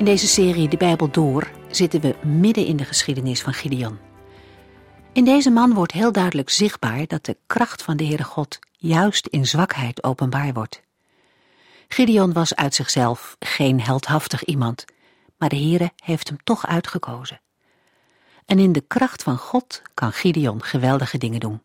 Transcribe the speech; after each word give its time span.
In 0.00 0.06
deze 0.06 0.26
serie 0.26 0.68
De 0.68 0.76
Bijbel 0.76 1.10
Door 1.10 1.50
zitten 1.70 2.00
we 2.00 2.16
midden 2.26 2.66
in 2.66 2.76
de 2.76 2.84
geschiedenis 2.84 3.42
van 3.42 3.52
Gideon. 3.52 3.98
In 5.12 5.24
deze 5.24 5.50
man 5.50 5.74
wordt 5.74 5.92
heel 5.92 6.12
duidelijk 6.12 6.50
zichtbaar 6.50 7.06
dat 7.06 7.24
de 7.24 7.36
kracht 7.46 7.82
van 7.82 7.96
de 7.96 8.04
Heere 8.04 8.24
God 8.24 8.58
juist 8.70 9.26
in 9.26 9.46
zwakheid 9.46 10.04
openbaar 10.04 10.52
wordt. 10.52 10.82
Gideon 11.88 12.32
was 12.32 12.54
uit 12.54 12.74
zichzelf 12.74 13.36
geen 13.38 13.80
heldhaftig 13.80 14.44
iemand, 14.44 14.84
maar 15.38 15.48
de 15.48 15.56
Heere 15.56 15.90
heeft 15.96 16.28
hem 16.28 16.38
toch 16.44 16.66
uitgekozen. 16.66 17.40
En 18.46 18.58
in 18.58 18.72
de 18.72 18.84
kracht 18.86 19.22
van 19.22 19.36
God 19.36 19.82
kan 19.94 20.12
Gideon 20.12 20.62
geweldige 20.62 21.18
dingen 21.18 21.40
doen. 21.40 21.62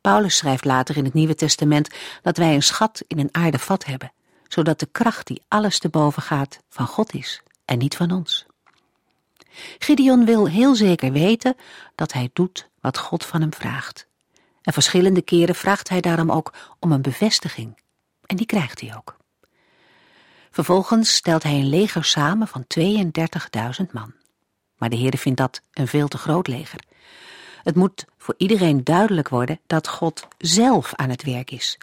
Paulus 0.00 0.36
schrijft 0.36 0.64
later 0.64 0.96
in 0.96 1.04
het 1.04 1.14
Nieuwe 1.14 1.34
Testament 1.34 1.94
dat 2.22 2.36
wij 2.36 2.54
een 2.54 2.62
schat 2.62 3.02
in 3.06 3.18
een 3.18 3.34
aarde 3.34 3.58
vat 3.58 3.84
hebben 3.84 4.12
zodat 4.52 4.78
de 4.78 4.88
kracht 4.92 5.26
die 5.26 5.42
alles 5.48 5.78
te 5.78 5.88
boven 5.88 6.22
gaat 6.22 6.58
van 6.68 6.86
God 6.86 7.14
is 7.14 7.42
en 7.64 7.78
niet 7.78 7.96
van 7.96 8.10
ons. 8.10 8.46
Gideon 9.78 10.24
wil 10.24 10.48
heel 10.48 10.74
zeker 10.74 11.12
weten 11.12 11.56
dat 11.94 12.12
hij 12.12 12.30
doet 12.32 12.68
wat 12.80 12.98
God 12.98 13.24
van 13.24 13.40
hem 13.40 13.54
vraagt. 13.54 14.06
En 14.62 14.72
verschillende 14.72 15.22
keren 15.22 15.54
vraagt 15.54 15.88
hij 15.88 16.00
daarom 16.00 16.30
ook 16.30 16.52
om 16.78 16.92
een 16.92 17.02
bevestiging. 17.02 17.82
En 18.26 18.36
die 18.36 18.46
krijgt 18.46 18.80
hij 18.80 18.96
ook. 18.96 19.16
Vervolgens 20.50 21.14
stelt 21.14 21.42
hij 21.42 21.54
een 21.54 21.68
leger 21.68 22.04
samen 22.04 22.48
van 22.48 22.64
32.000 22.78 23.90
man. 23.92 24.12
Maar 24.76 24.90
de 24.90 24.96
Heer 24.96 25.18
vindt 25.18 25.38
dat 25.38 25.60
een 25.72 25.88
veel 25.88 26.08
te 26.08 26.18
groot 26.18 26.46
leger. 26.46 26.80
Het 27.62 27.74
moet 27.74 28.04
voor 28.18 28.34
iedereen 28.36 28.84
duidelijk 28.84 29.28
worden 29.28 29.60
dat 29.66 29.88
God 29.88 30.28
zelf 30.38 30.94
aan 30.94 31.10
het 31.10 31.22
werk 31.22 31.50
is. 31.50 31.78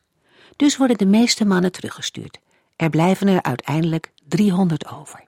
Dus 0.56 0.78
worden 0.78 0.98
de 0.98 1.06
meeste 1.06 1.46
mannen 1.46 1.72
teruggestuurd. 1.72 2.40
Er 2.78 2.90
blijven 2.90 3.28
er 3.28 3.42
uiteindelijk 3.42 4.12
300 4.28 4.88
over. 4.88 5.24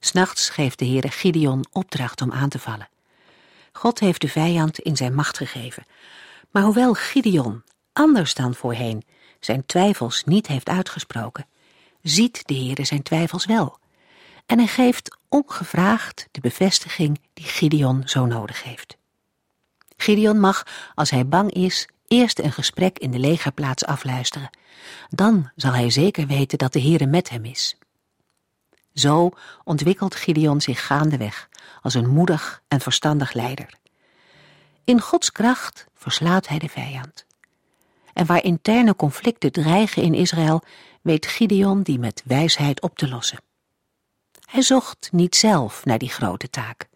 S'nachts 0.00 0.50
geeft 0.50 0.78
de 0.78 0.86
Heere 0.86 1.10
Gideon 1.10 1.66
opdracht 1.72 2.22
om 2.22 2.32
aan 2.32 2.48
te 2.48 2.58
vallen. 2.58 2.88
God 3.72 3.98
heeft 4.00 4.20
de 4.20 4.28
vijand 4.28 4.78
in 4.78 4.96
zijn 4.96 5.14
macht 5.14 5.36
gegeven. 5.36 5.86
Maar 6.50 6.62
hoewel 6.62 6.94
Gideon, 6.94 7.62
anders 7.92 8.34
dan 8.34 8.54
voorheen, 8.54 9.04
zijn 9.40 9.66
twijfels 9.66 10.24
niet 10.24 10.46
heeft 10.46 10.68
uitgesproken, 10.68 11.46
ziet 12.02 12.46
de 12.46 12.54
Heere 12.54 12.84
zijn 12.84 13.02
twijfels 13.02 13.46
wel. 13.46 13.78
En 14.46 14.58
hij 14.58 14.66
geeft 14.66 15.16
ongevraagd 15.28 16.28
de 16.30 16.40
bevestiging 16.40 17.20
die 17.34 17.44
Gideon 17.44 18.02
zo 18.04 18.26
nodig 18.26 18.62
heeft. 18.62 18.96
Gideon 19.96 20.40
mag, 20.40 20.66
als 20.94 21.10
hij 21.10 21.26
bang 21.26 21.52
is, 21.52 21.88
eerst 22.08 22.38
een 22.38 22.52
gesprek 22.52 22.98
in 22.98 23.10
de 23.10 23.18
legerplaats 23.18 23.84
afluisteren. 23.84 24.50
Dan 25.08 25.50
zal 25.56 25.72
hij 25.72 25.90
zeker 25.90 26.26
weten 26.26 26.58
dat 26.58 26.72
de 26.72 26.80
Heere 26.80 27.06
met 27.06 27.28
hem 27.28 27.44
is. 27.44 27.76
Zo 28.94 29.30
ontwikkelt 29.64 30.14
Gideon 30.14 30.60
zich 30.60 30.86
gaandeweg 30.86 31.48
als 31.82 31.94
een 31.94 32.08
moedig 32.08 32.62
en 32.68 32.80
verstandig 32.80 33.32
leider. 33.32 33.68
In 34.84 35.00
Gods 35.00 35.32
kracht 35.32 35.86
verslaat 35.94 36.48
hij 36.48 36.58
de 36.58 36.68
vijand. 36.68 37.26
En 38.12 38.26
waar 38.26 38.44
interne 38.44 38.96
conflicten 38.96 39.52
dreigen 39.52 40.02
in 40.02 40.14
Israël, 40.14 40.62
weet 41.02 41.26
Gideon 41.26 41.82
die 41.82 41.98
met 41.98 42.22
wijsheid 42.24 42.80
op 42.82 42.98
te 42.98 43.08
lossen. 43.08 43.38
Hij 44.50 44.62
zocht 44.62 45.08
niet 45.12 45.36
zelf 45.36 45.84
naar 45.84 45.98
die 45.98 46.10
grote 46.10 46.50
taak, 46.50 46.88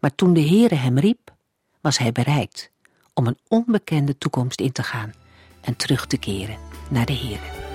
maar 0.00 0.14
toen 0.14 0.32
de 0.32 0.46
Heere 0.46 0.74
hem 0.74 0.98
riep, 0.98 1.34
was 1.80 1.98
hij 1.98 2.12
bereid 2.12 2.70
om 3.16 3.26
een 3.26 3.38
onbekende 3.48 4.18
toekomst 4.18 4.60
in 4.60 4.72
te 4.72 4.82
gaan 4.82 5.12
en 5.60 5.76
terug 5.76 6.06
te 6.06 6.16
keren 6.16 6.58
naar 6.90 7.06
de 7.06 7.12
Heer. 7.12 7.65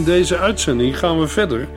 In 0.00 0.06
deze 0.06 0.38
uitzending 0.38 0.98
gaan 0.98 1.20
we 1.20 1.26
verder 1.26 1.68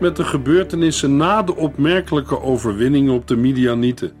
met 0.00 0.16
de 0.16 0.24
gebeurtenissen 0.24 1.16
na 1.16 1.42
de 1.42 1.56
opmerkelijke 1.56 2.40
overwinning 2.40 3.10
op 3.10 3.28
de 3.28 3.36
Midianieten, 3.36 4.12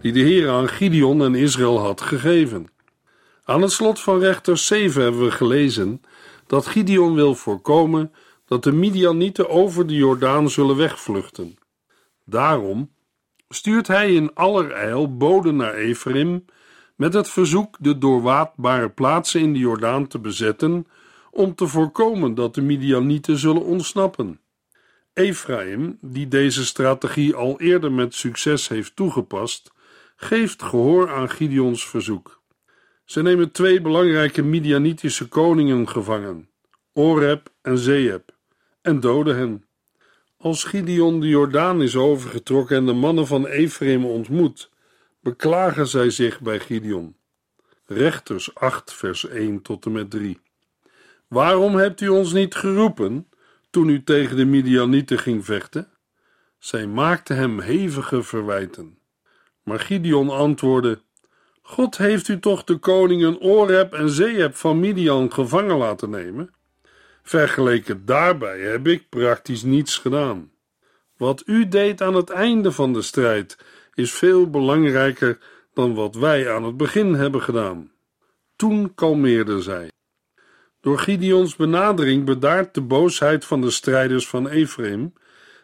die 0.00 0.12
de 0.12 0.20
Heer 0.20 0.50
aan 0.50 0.68
Gideon 0.68 1.22
en 1.22 1.34
Israël 1.34 1.78
had 1.78 2.00
gegeven. 2.00 2.66
Aan 3.44 3.62
het 3.62 3.72
slot 3.72 4.00
van 4.00 4.18
rechter 4.18 4.58
7 4.58 5.02
hebben 5.02 5.24
we 5.24 5.30
gelezen 5.30 6.00
dat 6.46 6.66
Gideon 6.66 7.14
wil 7.14 7.34
voorkomen 7.34 8.12
dat 8.46 8.62
de 8.64 8.72
Midianieten 8.72 9.48
over 9.48 9.86
de 9.86 9.94
Jordaan 9.94 10.50
zullen 10.50 10.76
wegvluchten. 10.76 11.56
Daarom 12.24 12.90
stuurt 13.48 13.86
hij 13.86 14.14
in 14.14 14.34
allerijl 14.34 15.16
boden 15.16 15.56
naar 15.56 15.74
Ephraim 15.74 16.44
met 16.96 17.14
het 17.14 17.28
verzoek 17.28 17.76
de 17.80 17.98
doorwaadbare 17.98 18.90
plaatsen 18.90 19.40
in 19.40 19.52
de 19.52 19.58
Jordaan 19.58 20.06
te 20.06 20.18
bezetten 20.18 20.86
om 21.36 21.54
te 21.54 21.66
voorkomen 21.66 22.34
dat 22.34 22.54
de 22.54 22.62
Midianieten 22.62 23.38
zullen 23.38 23.62
ontsnappen. 23.62 24.40
Ephraim, 25.12 25.98
die 26.00 26.28
deze 26.28 26.64
strategie 26.64 27.34
al 27.34 27.60
eerder 27.60 27.92
met 27.92 28.14
succes 28.14 28.68
heeft 28.68 28.96
toegepast, 28.96 29.72
geeft 30.16 30.62
gehoor 30.62 31.10
aan 31.10 31.30
Gideons 31.30 31.88
verzoek. 31.88 32.42
Ze 33.04 33.22
nemen 33.22 33.50
twee 33.50 33.80
belangrijke 33.80 34.42
Midianitische 34.42 35.28
koningen 35.28 35.88
gevangen, 35.88 36.50
Oreb 36.92 37.52
en 37.62 37.78
Zeeb, 37.78 38.36
en 38.82 39.00
doden 39.00 39.36
hen. 39.36 39.64
Als 40.36 40.64
Gideon 40.64 41.20
de 41.20 41.28
Jordaan 41.28 41.82
is 41.82 41.96
overgetrokken 41.96 42.76
en 42.76 42.86
de 42.86 42.92
mannen 42.92 43.26
van 43.26 43.46
Ephraim 43.46 44.04
ontmoet, 44.04 44.70
beklagen 45.20 45.86
zij 45.86 46.10
zich 46.10 46.40
bij 46.40 46.60
Gideon. 46.60 47.16
Rechters 47.86 48.54
8, 48.54 48.92
vers 48.92 49.28
1 49.28 49.62
tot 49.62 49.86
en 49.86 49.92
met 49.92 50.10
3. 50.10 50.44
Waarom 51.28 51.74
hebt 51.74 52.00
u 52.00 52.08
ons 52.08 52.32
niet 52.32 52.54
geroepen 52.54 53.28
toen 53.70 53.88
u 53.88 54.04
tegen 54.04 54.36
de 54.36 54.44
Midianieten 54.44 55.18
ging 55.18 55.44
vechten? 55.44 55.88
Zij 56.58 56.86
maakten 56.86 57.36
hem 57.36 57.60
hevige 57.60 58.22
verwijten. 58.22 58.98
Maar 59.62 59.80
Gideon 59.80 60.30
antwoordde: 60.30 61.00
God 61.62 61.96
heeft 61.96 62.28
u 62.28 62.40
toch 62.40 62.64
de 62.64 62.76
koningen 62.76 63.40
Oreb 63.40 63.92
en 63.92 64.10
Zeeb 64.10 64.54
van 64.54 64.80
Midian 64.80 65.32
gevangen 65.32 65.76
laten 65.76 66.10
nemen? 66.10 66.50
Vergeleken 67.22 68.04
daarbij 68.04 68.60
heb 68.60 68.86
ik 68.86 69.08
praktisch 69.08 69.62
niets 69.62 69.98
gedaan. 69.98 70.50
Wat 71.16 71.42
u 71.46 71.68
deed 71.68 72.02
aan 72.02 72.14
het 72.14 72.30
einde 72.30 72.72
van 72.72 72.92
de 72.92 73.02
strijd 73.02 73.58
is 73.94 74.12
veel 74.12 74.50
belangrijker 74.50 75.38
dan 75.74 75.94
wat 75.94 76.14
wij 76.14 76.52
aan 76.52 76.64
het 76.64 76.76
begin 76.76 77.14
hebben 77.14 77.42
gedaan. 77.42 77.90
Toen 78.56 78.94
kalmeerden 78.94 79.62
zij. 79.62 79.90
Door 80.86 80.98
Gideons 80.98 81.56
benadering 81.56 82.24
bedaart 82.24 82.74
de 82.74 82.80
boosheid 82.80 83.44
van 83.44 83.60
de 83.60 83.70
strijders 83.70 84.28
van 84.28 84.48
Ephraim 84.48 85.12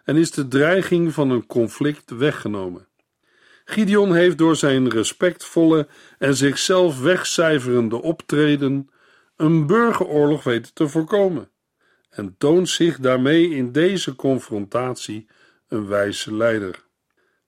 en 0.04 0.16
is 0.16 0.30
de 0.30 0.48
dreiging 0.48 1.12
van 1.12 1.30
een 1.30 1.46
conflict 1.46 2.10
weggenomen. 2.10 2.88
Gideon 3.64 4.14
heeft 4.14 4.38
door 4.38 4.56
zijn 4.56 4.88
respectvolle 4.88 5.88
en 6.18 6.36
zichzelf 6.36 7.00
wegcijferende 7.00 8.02
optreden 8.02 8.90
een 9.36 9.66
burgeroorlog 9.66 10.42
weten 10.42 10.74
te 10.74 10.88
voorkomen 10.88 11.50
en 12.10 12.34
toont 12.38 12.68
zich 12.68 12.98
daarmee 12.98 13.50
in 13.50 13.72
deze 13.72 14.14
confrontatie 14.16 15.26
een 15.68 15.86
wijze 15.86 16.34
leider. 16.34 16.84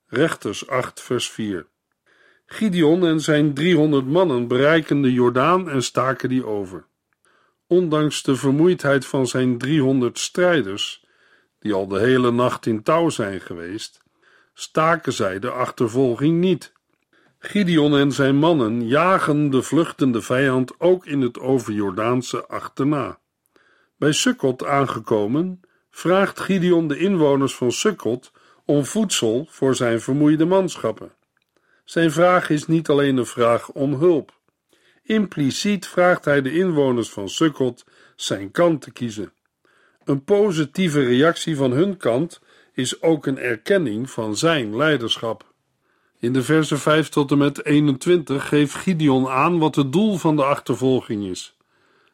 Rechters 0.07 0.67
8 0.67 1.01
vers 1.01 1.31
4 1.31 1.67
Gideon 2.45 3.05
en 3.05 3.19
zijn 3.19 3.53
300 3.53 4.05
mannen 4.05 4.47
bereiken 4.47 5.01
de 5.01 5.13
Jordaan 5.13 5.69
en 5.69 5.83
staken 5.83 6.29
die 6.29 6.45
over. 6.45 6.85
Ondanks 7.67 8.23
de 8.23 8.35
vermoeidheid 8.35 9.05
van 9.05 9.27
zijn 9.27 9.57
300 9.57 10.19
strijders, 10.19 11.05
die 11.59 11.73
al 11.73 11.87
de 11.87 11.99
hele 11.99 12.31
nacht 12.31 12.65
in 12.65 12.83
touw 12.83 13.09
zijn 13.09 13.41
geweest, 13.41 14.03
staken 14.53 15.13
zij 15.13 15.39
de 15.39 15.51
achtervolging 15.51 16.39
niet. 16.39 16.73
Gideon 17.39 17.97
en 17.97 18.11
zijn 18.11 18.35
mannen 18.35 18.87
jagen 18.87 19.49
de 19.49 19.61
vluchtende 19.61 20.21
vijand 20.21 20.79
ook 20.79 21.05
in 21.05 21.21
het 21.21 21.39
overjordaanse 21.39 22.47
achterna. 22.47 23.19
Bij 23.97 24.11
Sukkot 24.11 24.65
aangekomen, 24.65 25.61
vraagt 25.89 26.39
Gideon 26.39 26.87
de 26.87 26.97
inwoners 26.97 27.55
van 27.55 27.71
Sukkot 27.71 28.31
om 28.65 28.85
voedsel 28.85 29.47
voor 29.49 29.75
zijn 29.75 30.01
vermoeide 30.01 30.45
manschappen. 30.45 31.11
Zijn 31.83 32.11
vraag 32.11 32.49
is 32.49 32.67
niet 32.67 32.89
alleen 32.89 33.17
een 33.17 33.25
vraag 33.25 33.69
om 33.69 33.93
hulp. 33.93 34.33
Impliciet 35.07 35.87
vraagt 35.87 36.25
hij 36.25 36.41
de 36.41 36.51
inwoners 36.51 37.09
van 37.09 37.29
Sukkot 37.29 37.85
zijn 38.15 38.51
kant 38.51 38.81
te 38.81 38.91
kiezen. 38.91 39.33
Een 40.03 40.23
positieve 40.23 41.03
reactie 41.03 41.55
van 41.55 41.71
hun 41.71 41.97
kant 41.97 42.41
is 42.73 43.01
ook 43.01 43.25
een 43.25 43.37
erkenning 43.37 44.09
van 44.09 44.37
zijn 44.37 44.75
leiderschap. 44.75 45.53
In 46.19 46.33
de 46.33 46.43
versen 46.43 46.79
5 46.79 47.09
tot 47.09 47.31
en 47.31 47.37
met 47.37 47.65
21 47.65 48.47
geeft 48.47 48.73
Gideon 48.73 49.27
aan 49.27 49.59
wat 49.59 49.75
het 49.75 49.91
doel 49.91 50.17
van 50.17 50.35
de 50.35 50.43
achtervolging 50.43 51.25
is. 51.25 51.57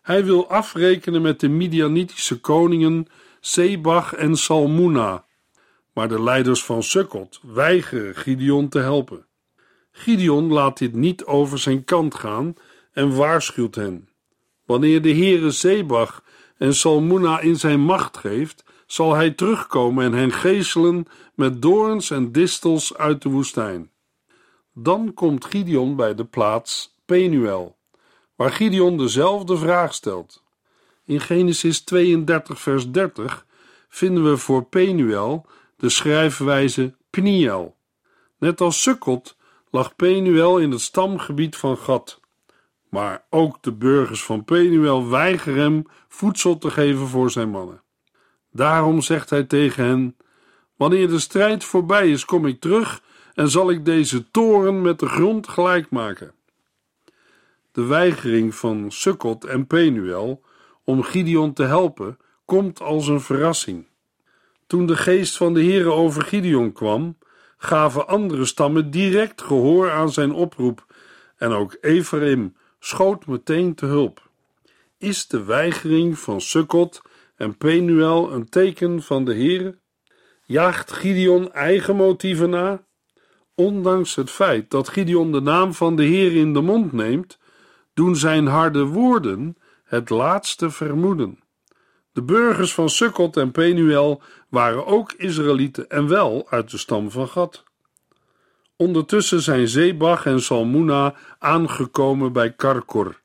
Hij 0.02 0.26
wil 0.26 0.50
afrekenen 0.50 1.22
met 1.22 1.40
de 1.40 1.50
Midianitische 1.50 2.40
koningen 2.40 3.08
Sebach 3.40 4.14
en 4.14 4.36
Salmuna, 4.36 5.26
maar 5.94 6.08
de 6.08 6.24
leiders 6.24 6.64
van 6.64 6.84
Sukkot 6.84 7.40
weigeren 7.44 8.16
Gideon 8.16 8.70
te 8.70 8.80
helpen. 8.80 9.26
Gideon 9.92 10.52
laat 10.52 10.78
dit 10.78 10.94
niet 10.94 11.26
over 11.26 11.60
zijn 11.60 11.84
kant 11.84 12.16
gaan 12.16 12.56
en 12.94 13.16
waarschuwt 13.16 13.76
hen. 13.76 14.10
Wanneer 14.66 15.02
de 15.02 15.14
Heere 15.14 15.52
Zebach 15.52 16.24
en 16.58 16.76
Salmuna 16.76 17.40
in 17.40 17.56
zijn 17.56 17.80
macht 17.80 18.18
geeft, 18.18 18.64
zal 18.86 19.14
hij 19.14 19.32
terugkomen 19.32 20.06
en 20.06 20.14
hen 20.14 20.32
geeselen 20.32 21.06
met 21.36 21.62
doorns 21.62 22.12
en 22.12 22.32
distels 22.32 22.98
uit 22.98 23.22
de 23.22 23.30
woestijn. 23.30 23.92
Dan 24.74 25.14
komt 25.14 25.46
Gideon 25.46 25.96
bij 25.96 26.16
de 26.16 26.26
plaats 26.26 26.96
Penuel, 27.06 27.78
waar 28.36 28.52
Gideon 28.52 28.98
dezelfde 28.98 29.58
vraag 29.58 29.94
stelt. 29.94 30.44
In 31.06 31.20
Genesis 31.20 31.82
32, 31.82 32.62
vers 32.62 32.92
30 32.92 33.46
vinden 33.90 34.30
we 34.30 34.38
voor 34.38 34.64
Penuel 34.64 35.46
de 35.78 35.90
schrijfwijze 35.90 36.96
Pniel. 37.10 37.76
Net 38.38 38.62
als 38.62 38.82
Sukkot 38.82 39.38
lag 39.70 39.96
Penuel 39.96 40.58
in 40.58 40.72
het 40.72 40.82
stamgebied 40.82 41.56
van 41.56 41.78
Gad. 41.78 42.21
Maar 42.92 43.26
ook 43.30 43.62
de 43.62 43.72
burgers 43.72 44.24
van 44.24 44.44
Penuel 44.44 45.10
weigeren 45.10 45.60
hem 45.60 45.86
voedsel 46.08 46.58
te 46.58 46.72
geven 46.72 47.08
voor 47.08 47.32
zijn 47.32 47.50
mannen. 47.50 47.82
Daarom 48.52 49.02
zegt 49.02 49.30
hij 49.30 49.44
tegen 49.44 49.86
hen: 49.86 50.18
Wanneer 50.76 51.08
de 51.08 51.20
strijd 51.20 51.64
voorbij 51.64 52.12
is, 52.12 52.26
kom 52.26 52.46
ik 52.46 52.60
terug 52.60 53.02
en 53.34 53.50
zal 53.50 53.70
ik 53.70 53.86
deze 53.86 54.32
toren 54.32 54.82
met 54.82 55.00
de 55.00 55.08
grond 55.08 55.48
gelijk 55.48 55.90
maken. 55.90 56.34
De 57.72 57.84
weigering 57.84 58.56
van 58.56 58.92
Sukkot 58.92 59.46
en 59.46 59.68
Penuel 59.68 60.44
om 60.84 61.04
Gideon 61.04 61.54
te 61.54 61.64
helpen 61.64 62.18
komt 62.46 62.82
als 62.82 63.08
een 63.08 63.22
verrassing. 63.22 63.88
Toen 64.68 64.86
de 64.86 64.98
geest 64.98 65.38
van 65.38 65.54
de 65.54 65.64
Heere 65.64 65.92
over 65.92 66.22
Gideon 66.22 66.72
kwam, 66.72 67.18
gaven 67.58 68.08
andere 68.08 68.46
stammen 68.46 68.92
direct 68.92 69.42
gehoor 69.42 69.92
aan 69.92 70.12
zijn 70.12 70.32
oproep 70.32 70.86
en 71.38 71.52
ook 71.52 71.78
Ephraim 71.82 72.56
schoot 72.84 73.26
meteen 73.26 73.76
te 73.76 73.86
hulp. 73.86 74.30
Is 74.98 75.28
de 75.28 75.44
weigering 75.44 76.20
van 76.20 76.42
Sukkot 76.42 77.02
en 77.36 77.58
Penuel 77.58 78.32
een 78.32 78.50
teken 78.50 79.04
van 79.04 79.26
de 79.26 79.34
Heere? 79.34 79.80
Jaagt 80.46 80.92
Gideon 80.92 81.52
eigen 81.54 81.96
motieven 81.96 82.50
na? 82.50 82.86
Ondanks 83.56 84.16
het 84.16 84.30
feit 84.30 84.70
dat 84.70 84.90
Gideon 84.90 85.32
de 85.32 85.42
naam 85.42 85.74
van 85.74 85.96
de 85.96 86.04
Heer 86.04 86.36
in 86.36 86.54
de 86.54 86.62
mond 86.62 86.92
neemt, 86.92 87.40
doen 87.94 88.16
zijn 88.16 88.48
harde 88.48 88.84
woorden 88.86 89.58
het 89.84 90.10
laatste 90.10 90.70
vermoeden. 90.70 91.40
De 92.12 92.24
burgers 92.24 92.74
van 92.74 92.90
Sukkot 92.90 93.38
en 93.38 93.52
Penuel 93.52 94.22
waren 94.50 94.86
ook 94.86 95.12
Israëlieten 95.12 95.90
en 95.90 96.08
wel 96.08 96.48
uit 96.50 96.72
de 96.72 96.78
stam 96.78 97.12
van 97.12 97.28
Gad. 97.28 97.64
Ondertussen 98.82 99.42
zijn 99.42 99.68
Zebach 99.68 100.26
en 100.26 100.42
Salmuna 100.42 101.16
aangekomen 101.40 102.34
bij 102.34 102.52
Karkor, 102.52 103.22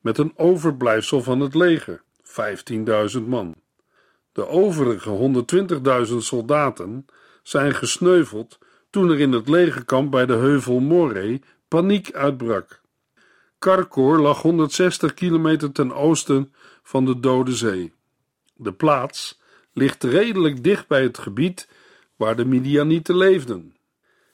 met 0.00 0.18
een 0.18 0.32
overblijfsel 0.36 1.22
van 1.22 1.40
het 1.40 1.54
leger, 1.54 2.02
15.000 3.16 3.22
man. 3.26 3.54
De 4.32 4.46
overige 4.46 5.32
120.000 6.08 6.16
soldaten 6.16 7.06
zijn 7.42 7.74
gesneuveld 7.74 8.58
toen 8.90 9.10
er 9.10 9.20
in 9.20 9.32
het 9.32 9.48
legerkamp 9.48 10.10
bij 10.10 10.26
de 10.26 10.36
heuvel 10.36 10.80
Moree 10.80 11.42
paniek 11.68 12.12
uitbrak. 12.12 12.80
Karkor 13.58 14.18
lag 14.18 14.42
160 14.42 15.14
kilometer 15.14 15.72
ten 15.72 15.92
oosten 15.92 16.52
van 16.82 17.04
de 17.04 17.20
Dode 17.20 17.54
Zee. 17.54 17.92
De 18.54 18.72
plaats 18.72 19.40
ligt 19.72 20.04
redelijk 20.04 20.64
dicht 20.64 20.88
bij 20.88 21.02
het 21.02 21.18
gebied 21.18 21.68
waar 22.16 22.36
de 22.36 22.44
Midianieten 22.44 23.16
leefden. 23.16 23.74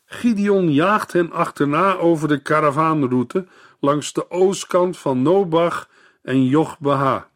Gideon 0.06 0.72
jaagt 0.72 1.12
hen 1.12 1.32
achterna 1.32 1.94
over 1.94 2.28
de 2.28 2.38
karavaanroute 2.42 3.46
langs 3.80 4.12
de 4.12 4.30
oostkant 4.30 4.98
van 4.98 5.22
Nobach 5.22 5.88
en 6.22 6.46
Jochbeha. 6.46 7.30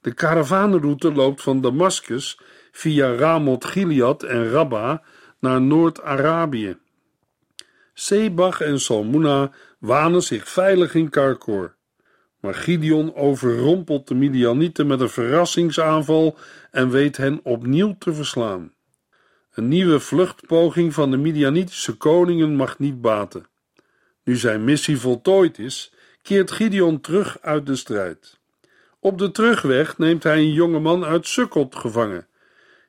De 0.00 0.14
karavaanroute 0.14 1.12
loopt 1.12 1.42
van 1.42 1.60
Damascus 1.60 2.40
via 2.72 3.14
Ramot 3.14 3.64
Gilead 3.64 4.22
en 4.22 4.50
Rabba 4.50 5.02
naar 5.38 5.60
Noord-Arabië. 5.60 6.76
Sebach 7.94 8.60
en 8.60 8.80
Salmuna 8.80 9.50
wanen 9.78 10.22
zich 10.22 10.48
veilig 10.48 10.94
in 10.94 11.10
Karkor. 11.10 11.74
Maar 12.40 12.54
Gideon 12.54 13.14
overrompelt 13.14 14.08
de 14.08 14.14
Midianieten 14.14 14.86
met 14.86 15.00
een 15.00 15.08
verrassingsaanval 15.08 16.38
en 16.70 16.90
weet 16.90 17.16
hen 17.16 17.40
opnieuw 17.42 17.96
te 17.98 18.12
verslaan. 18.14 18.73
Een 19.54 19.68
nieuwe 19.68 20.00
vluchtpoging 20.00 20.94
van 20.94 21.10
de 21.10 21.16
Midianitische 21.16 21.96
koningen 21.96 22.56
mag 22.56 22.78
niet 22.78 23.00
baten. 23.00 23.46
Nu 24.24 24.36
zijn 24.36 24.64
missie 24.64 24.98
voltooid 24.98 25.58
is, 25.58 25.92
keert 26.22 26.50
Gideon 26.50 27.00
terug 27.00 27.38
uit 27.40 27.66
de 27.66 27.76
strijd. 27.76 28.38
Op 29.00 29.18
de 29.18 29.30
terugweg 29.30 29.98
neemt 29.98 30.22
hij 30.22 30.38
een 30.38 30.52
jonge 30.52 30.78
man 30.78 31.04
uit 31.04 31.26
Sukkot 31.26 31.76
gevangen. 31.76 32.26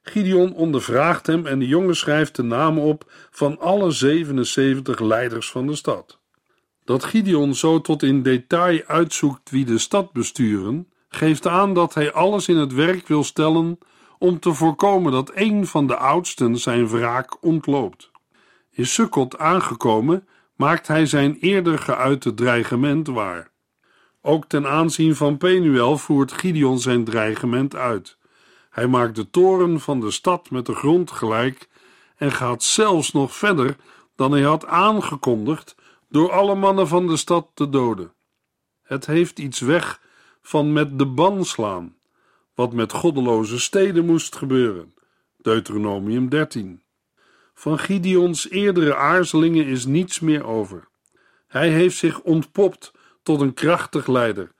Gideon 0.01 0.53
ondervraagt 0.53 1.27
hem 1.27 1.45
en 1.45 1.59
de 1.59 1.67
jongen 1.67 1.95
schrijft 1.95 2.35
de 2.35 2.43
namen 2.43 2.83
op 2.83 3.11
van 3.31 3.59
alle 3.59 3.91
77 3.91 4.99
leiders 4.99 5.51
van 5.51 5.67
de 5.67 5.75
stad. 5.75 6.19
Dat 6.85 7.03
Gideon 7.03 7.55
zo 7.55 7.81
tot 7.81 8.03
in 8.03 8.21
detail 8.23 8.81
uitzoekt 8.85 9.49
wie 9.49 9.65
de 9.65 9.77
stad 9.77 10.13
besturen, 10.13 10.89
geeft 11.09 11.47
aan 11.47 11.73
dat 11.73 11.93
hij 11.93 12.11
alles 12.11 12.47
in 12.47 12.57
het 12.57 12.73
werk 12.73 13.07
wil 13.07 13.23
stellen 13.23 13.77
om 14.25 14.39
te 14.39 14.53
voorkomen 14.53 15.11
dat 15.11 15.31
een 15.33 15.67
van 15.67 15.87
de 15.87 15.97
oudsten 15.97 16.57
zijn 16.57 16.87
wraak 16.87 17.43
ontloopt. 17.43 18.11
In 18.71 18.85
Sukkot 18.85 19.37
aangekomen, 19.37 20.27
maakt 20.55 20.87
hij 20.87 21.05
zijn 21.05 21.37
eerder 21.39 21.79
geuite 21.79 22.33
dreigement 22.33 23.07
waar. 23.07 23.51
Ook 24.21 24.45
ten 24.45 24.67
aanzien 24.67 25.15
van 25.15 25.37
Penuel 25.37 25.97
voert 25.97 26.31
Gideon 26.31 26.79
zijn 26.79 27.03
dreigement 27.03 27.75
uit. 27.75 28.17
Hij 28.69 28.87
maakt 28.87 29.15
de 29.15 29.29
toren 29.29 29.79
van 29.79 29.99
de 29.99 30.11
stad 30.11 30.49
met 30.49 30.65
de 30.65 30.75
grond 30.75 31.11
gelijk 31.11 31.69
en 32.17 32.31
gaat 32.31 32.63
zelfs 32.63 33.11
nog 33.11 33.35
verder 33.35 33.75
dan 34.15 34.31
hij 34.31 34.41
had 34.41 34.65
aangekondigd 34.65 35.75
door 36.09 36.31
alle 36.31 36.55
mannen 36.55 36.87
van 36.87 37.07
de 37.07 37.17
stad 37.17 37.47
te 37.53 37.69
doden. 37.69 38.13
Het 38.83 39.05
heeft 39.05 39.39
iets 39.39 39.59
weg 39.59 40.01
van 40.41 40.73
met 40.73 40.99
de 40.99 41.05
ban 41.05 41.45
slaan, 41.45 41.95
wat 42.55 42.73
met 42.73 42.91
goddeloze 42.91 43.59
steden 43.59 44.05
moest 44.05 44.35
gebeuren. 44.35 44.93
Deuteronomium 45.37 46.29
13. 46.29 46.81
Van 47.53 47.79
Gideons 47.79 48.49
eerdere 48.49 48.95
aarzelingen 48.95 49.65
is 49.65 49.85
niets 49.85 50.19
meer 50.19 50.45
over. 50.45 50.87
Hij 51.47 51.69
heeft 51.69 51.97
zich 51.97 52.21
ontpopt 52.21 52.91
tot 53.23 53.41
een 53.41 53.53
krachtig 53.53 54.07
leider, 54.07 54.51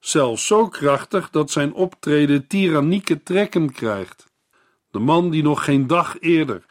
zelfs 0.00 0.46
zo 0.46 0.68
krachtig 0.68 1.30
dat 1.30 1.50
zijn 1.50 1.72
optreden 1.72 2.46
tyrannieke 2.46 3.22
trekken 3.22 3.72
krijgt. 3.72 4.26
De 4.90 4.98
man 4.98 5.30
die 5.30 5.42
nog 5.42 5.64
geen 5.64 5.86
dag 5.86 6.20
eerder 6.20 6.64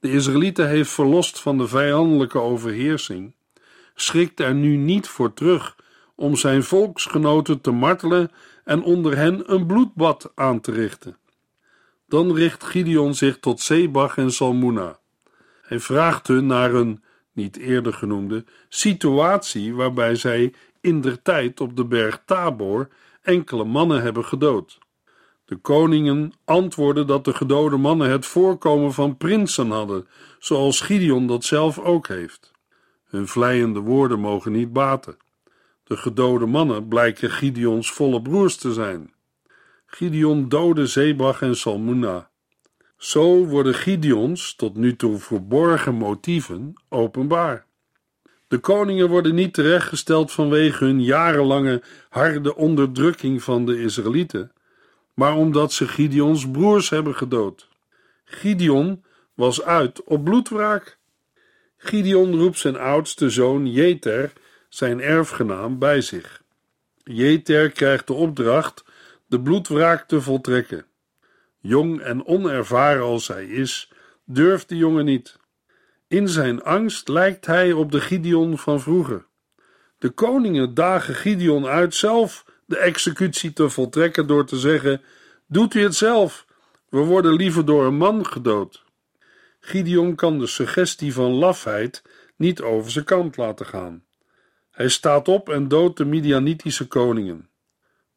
de 0.00 0.12
Israëlieten 0.12 0.68
heeft 0.68 0.90
verlost 0.90 1.40
van 1.40 1.58
de 1.58 1.68
vijandelijke 1.68 2.40
overheersing, 2.40 3.34
schrikt 3.94 4.40
er 4.40 4.54
nu 4.54 4.76
niet 4.76 5.08
voor 5.08 5.32
terug 5.32 5.76
om 6.14 6.36
zijn 6.36 6.62
volksgenoten 6.62 7.60
te 7.60 7.70
martelen 7.70 8.30
en 8.66 8.82
onder 8.82 9.16
hen 9.16 9.52
een 9.52 9.66
bloedbad 9.66 10.32
aan 10.34 10.60
te 10.60 10.72
richten. 10.72 11.16
Dan 12.08 12.34
richt 12.34 12.64
Gideon 12.64 13.14
zich 13.14 13.38
tot 13.38 13.60
Sebach 13.60 14.16
en 14.16 14.32
Salmuna. 14.32 14.98
Hij 15.62 15.80
vraagt 15.80 16.26
hun 16.26 16.46
naar 16.46 16.74
een 16.74 17.02
niet 17.32 17.56
eerder 17.56 17.92
genoemde, 17.92 18.44
situatie 18.68 19.74
waarbij 19.74 20.14
zij 20.14 20.54
in 20.80 21.00
der 21.00 21.22
tijd 21.22 21.60
op 21.60 21.76
de 21.76 21.84
berg 21.84 22.22
Tabor 22.24 22.88
enkele 23.22 23.64
mannen 23.64 24.02
hebben 24.02 24.24
gedood. 24.24 24.78
De 25.44 25.56
koningen 25.56 26.32
antwoorden 26.44 27.06
dat 27.06 27.24
de 27.24 27.34
gedode 27.34 27.76
mannen 27.76 28.10
het 28.10 28.26
voorkomen 28.26 28.92
van 28.92 29.16
prinsen 29.16 29.70
hadden, 29.70 30.06
zoals 30.38 30.80
Gideon 30.80 31.26
dat 31.26 31.44
zelf 31.44 31.78
ook 31.78 32.08
heeft. 32.08 32.52
Hun 33.04 33.28
vleiende 33.28 33.80
woorden 33.80 34.20
mogen 34.20 34.52
niet 34.52 34.72
baten. 34.72 35.16
De 35.86 35.96
gedode 35.96 36.46
mannen 36.46 36.88
blijken 36.88 37.30
Gideons 37.30 37.92
volle 37.92 38.22
broers 38.22 38.56
te 38.56 38.72
zijn. 38.72 39.12
Gideon 39.86 40.48
doodde 40.48 40.86
Zebach 40.86 41.42
en 41.42 41.56
Salmuna. 41.56 42.30
Zo 42.96 43.44
worden 43.44 43.74
Gideons 43.74 44.54
tot 44.54 44.76
nu 44.76 44.96
toe 44.96 45.18
verborgen 45.18 45.94
motieven 45.94 46.72
openbaar. 46.88 47.66
De 48.48 48.58
koningen 48.58 49.08
worden 49.08 49.34
niet 49.34 49.54
terechtgesteld 49.54 50.32
vanwege 50.32 50.84
hun 50.84 51.02
jarenlange 51.02 51.82
harde 52.08 52.56
onderdrukking 52.56 53.42
van 53.42 53.66
de 53.66 53.80
Israëlieten, 53.82 54.52
maar 55.14 55.36
omdat 55.36 55.72
ze 55.72 55.88
Gideons 55.88 56.50
broers 56.50 56.90
hebben 56.90 57.14
gedood. 57.14 57.68
Gideon 58.24 59.04
was 59.34 59.62
uit 59.62 60.04
op 60.04 60.24
bloedwraak. 60.24 60.98
Gideon 61.76 62.34
roept 62.34 62.58
zijn 62.58 62.76
oudste 62.76 63.30
zoon 63.30 63.72
Jeter, 63.72 64.32
zijn 64.76 65.00
erfgenaam, 65.00 65.78
bij 65.78 66.00
zich. 66.00 66.42
Jeter 67.04 67.70
krijgt 67.70 68.06
de 68.06 68.12
opdracht 68.12 68.84
de 69.26 69.40
bloedwraak 69.40 70.08
te 70.08 70.20
voltrekken. 70.20 70.86
Jong 71.58 72.00
en 72.00 72.26
onervaren 72.26 73.02
als 73.02 73.28
hij 73.28 73.46
is, 73.46 73.92
durft 74.24 74.68
de 74.68 74.76
jongen 74.76 75.04
niet. 75.04 75.38
In 76.08 76.28
zijn 76.28 76.62
angst 76.62 77.08
lijkt 77.08 77.46
hij 77.46 77.72
op 77.72 77.92
de 77.92 78.00
Gideon 78.00 78.58
van 78.58 78.80
vroeger. 78.80 79.26
De 79.98 80.10
koningen 80.10 80.74
dagen 80.74 81.14
Gideon 81.14 81.66
uit 81.66 81.94
zelf 81.94 82.44
de 82.66 82.78
executie 82.78 83.52
te 83.52 83.70
voltrekken 83.70 84.26
door 84.26 84.46
te 84.46 84.58
zeggen: 84.58 85.02
Doet 85.46 85.74
u 85.74 85.82
het 85.82 85.94
zelf, 85.94 86.46
we 86.88 86.98
worden 86.98 87.32
liever 87.32 87.64
door 87.64 87.86
een 87.86 87.96
man 87.96 88.26
gedood. 88.26 88.84
Gideon 89.60 90.14
kan 90.14 90.38
de 90.38 90.46
suggestie 90.46 91.12
van 91.12 91.30
lafheid 91.30 92.02
niet 92.36 92.60
over 92.60 92.90
zijn 92.90 93.04
kant 93.04 93.36
laten 93.36 93.66
gaan. 93.66 94.05
Hij 94.76 94.88
staat 94.88 95.28
op 95.28 95.48
en 95.48 95.68
doodt 95.68 95.96
de 95.96 96.04
Midianitische 96.04 96.88
koningen. 96.88 97.48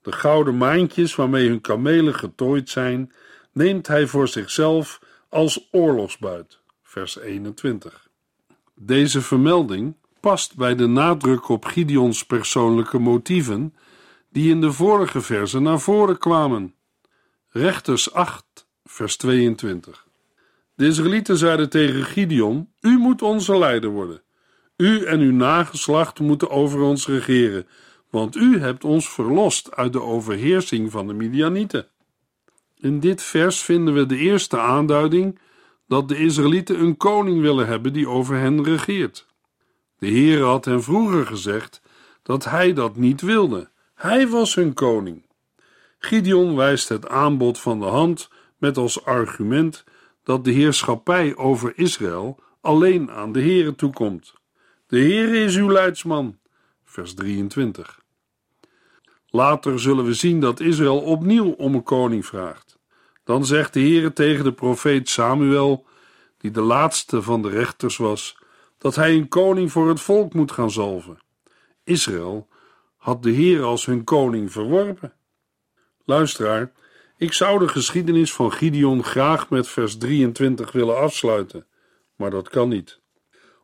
De 0.01 0.11
gouden 0.11 0.57
maantjes 0.57 1.15
waarmee 1.15 1.47
hun 1.47 1.61
kamelen 1.61 2.15
getooid 2.15 2.69
zijn, 2.69 3.13
neemt 3.51 3.87
hij 3.87 4.07
voor 4.07 4.27
zichzelf 4.27 5.01
als 5.29 5.67
oorlogsbuit. 5.71 6.59
Vers 6.83 7.17
21. 7.19 8.09
Deze 8.75 9.21
vermelding 9.21 9.95
past 10.19 10.55
bij 10.55 10.75
de 10.75 10.87
nadruk 10.87 11.49
op 11.49 11.65
Gideons 11.65 12.25
persoonlijke 12.25 12.99
motieven, 12.99 13.75
die 14.29 14.49
in 14.49 14.61
de 14.61 14.71
vorige 14.71 15.21
versen 15.21 15.63
naar 15.63 15.79
voren 15.79 16.17
kwamen. 16.17 16.75
Rechters 17.49 18.13
8, 18.13 18.67
vers 18.83 19.17
22. 19.17 20.07
De 20.75 20.85
Israëlieten 20.85 21.37
zeiden 21.37 21.69
tegen 21.69 22.03
Gideon: 22.03 22.69
U 22.81 22.97
moet 22.97 23.21
onze 23.21 23.57
leider 23.57 23.89
worden. 23.89 24.21
U 24.81 25.03
en 25.03 25.19
uw 25.19 25.31
nageslacht 25.31 26.19
moeten 26.19 26.49
over 26.49 26.81
ons 26.81 27.07
regeren, 27.07 27.67
want 28.09 28.35
u 28.35 28.59
hebt 28.59 28.83
ons 28.83 29.09
verlost 29.09 29.75
uit 29.75 29.93
de 29.93 30.01
overheersing 30.01 30.91
van 30.91 31.07
de 31.07 31.13
Midianieten. 31.13 31.87
In 32.77 32.99
dit 32.99 33.21
vers 33.23 33.61
vinden 33.61 33.93
we 33.93 34.05
de 34.05 34.17
eerste 34.17 34.59
aanduiding 34.59 35.39
dat 35.87 36.07
de 36.07 36.17
Israëlieten 36.17 36.79
een 36.79 36.97
koning 36.97 37.41
willen 37.41 37.67
hebben 37.67 37.93
die 37.93 38.07
over 38.07 38.35
hen 38.35 38.63
regeert. 38.63 39.27
De 39.97 40.07
Heer 40.07 40.43
had 40.43 40.65
hen 40.65 40.83
vroeger 40.83 41.25
gezegd 41.25 41.81
dat 42.23 42.45
hij 42.45 42.73
dat 42.73 42.95
niet 42.95 43.21
wilde. 43.21 43.69
Hij 43.95 44.27
was 44.27 44.55
hun 44.55 44.73
koning. 44.73 45.25
Gideon 45.97 46.55
wijst 46.55 46.89
het 46.89 47.07
aanbod 47.07 47.59
van 47.59 47.79
de 47.79 47.85
hand 47.85 48.29
met 48.57 48.77
als 48.77 49.05
argument 49.05 49.83
dat 50.23 50.43
de 50.43 50.51
heerschappij 50.51 51.35
over 51.35 51.73
Israël 51.75 52.39
alleen 52.61 53.11
aan 53.11 53.31
de 53.31 53.41
Heere 53.41 53.75
toekomt. 53.75 54.37
De 54.89 54.99
Heere 54.99 55.43
is 55.43 55.55
uw 55.55 55.71
leidsman. 55.71 56.39
Vers 56.83 57.13
23. 57.13 57.99
Later 59.27 59.79
zullen 59.79 60.05
we 60.05 60.13
zien 60.13 60.39
dat 60.39 60.59
Israël 60.59 60.99
opnieuw 60.99 61.51
om 61.51 61.73
een 61.73 61.83
koning 61.83 62.25
vraagt. 62.25 62.79
Dan 63.23 63.45
zegt 63.45 63.73
de 63.73 63.79
Heere 63.79 64.13
tegen 64.13 64.43
de 64.43 64.53
profeet 64.53 65.09
Samuel, 65.09 65.85
die 66.37 66.51
de 66.51 66.61
laatste 66.61 67.21
van 67.21 67.41
de 67.41 67.49
rechters 67.49 67.97
was, 67.97 68.37
dat 68.77 68.95
hij 68.95 69.13
een 69.15 69.27
koning 69.27 69.71
voor 69.71 69.89
het 69.89 70.01
volk 70.01 70.33
moet 70.33 70.51
gaan 70.51 70.71
zalven. 70.71 71.19
Israël 71.83 72.47
had 72.97 73.23
de 73.23 73.31
Heer 73.31 73.63
als 73.63 73.85
hun 73.85 74.03
koning 74.03 74.51
verworpen. 74.51 75.13
Luisteraar, 76.05 76.71
ik 77.17 77.33
zou 77.33 77.59
de 77.59 77.67
geschiedenis 77.67 78.33
van 78.33 78.51
Gideon 78.51 79.03
graag 79.03 79.49
met 79.49 79.67
vers 79.67 79.97
23 79.97 80.71
willen 80.71 80.97
afsluiten, 80.97 81.67
maar 82.15 82.29
dat 82.29 82.49
kan 82.49 82.69
niet. 82.69 82.99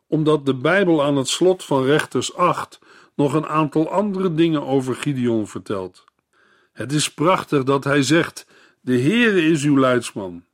Omdat 0.06 0.46
de 0.46 0.54
Bijbel 0.54 1.02
aan 1.02 1.16
het 1.16 1.28
slot 1.28 1.64
van 1.64 1.84
Rechters 1.84 2.34
8 2.34 2.78
nog 3.14 3.32
een 3.34 3.46
aantal 3.46 3.90
andere 3.90 4.34
dingen 4.34 4.66
over 4.66 4.94
Gideon 4.94 5.46
vertelt. 5.46 6.04
Het 6.72 6.92
is 6.92 7.12
prachtig 7.12 7.64
dat 7.64 7.84
hij 7.84 8.02
zegt: 8.02 8.46
De 8.80 9.00
Heere 9.00 9.42
is 9.42 9.64
uw 9.64 9.78
leidsman. 9.78 10.44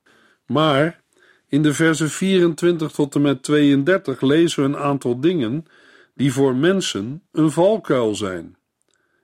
Maar 0.47 1.03
in 1.49 1.63
de 1.63 1.75
versen 1.75 2.11
24 2.11 2.91
tot 2.91 3.15
en 3.15 3.23
met 3.23 3.43
32 3.43 4.21
lezen 4.21 4.63
we 4.63 4.69
een 4.69 4.83
aantal 4.85 5.21
dingen 5.21 5.67
die 6.15 6.33
voor 6.33 6.55
mensen 6.57 7.23
een 7.33 7.51
valkuil 7.51 8.15
zijn. 8.15 8.57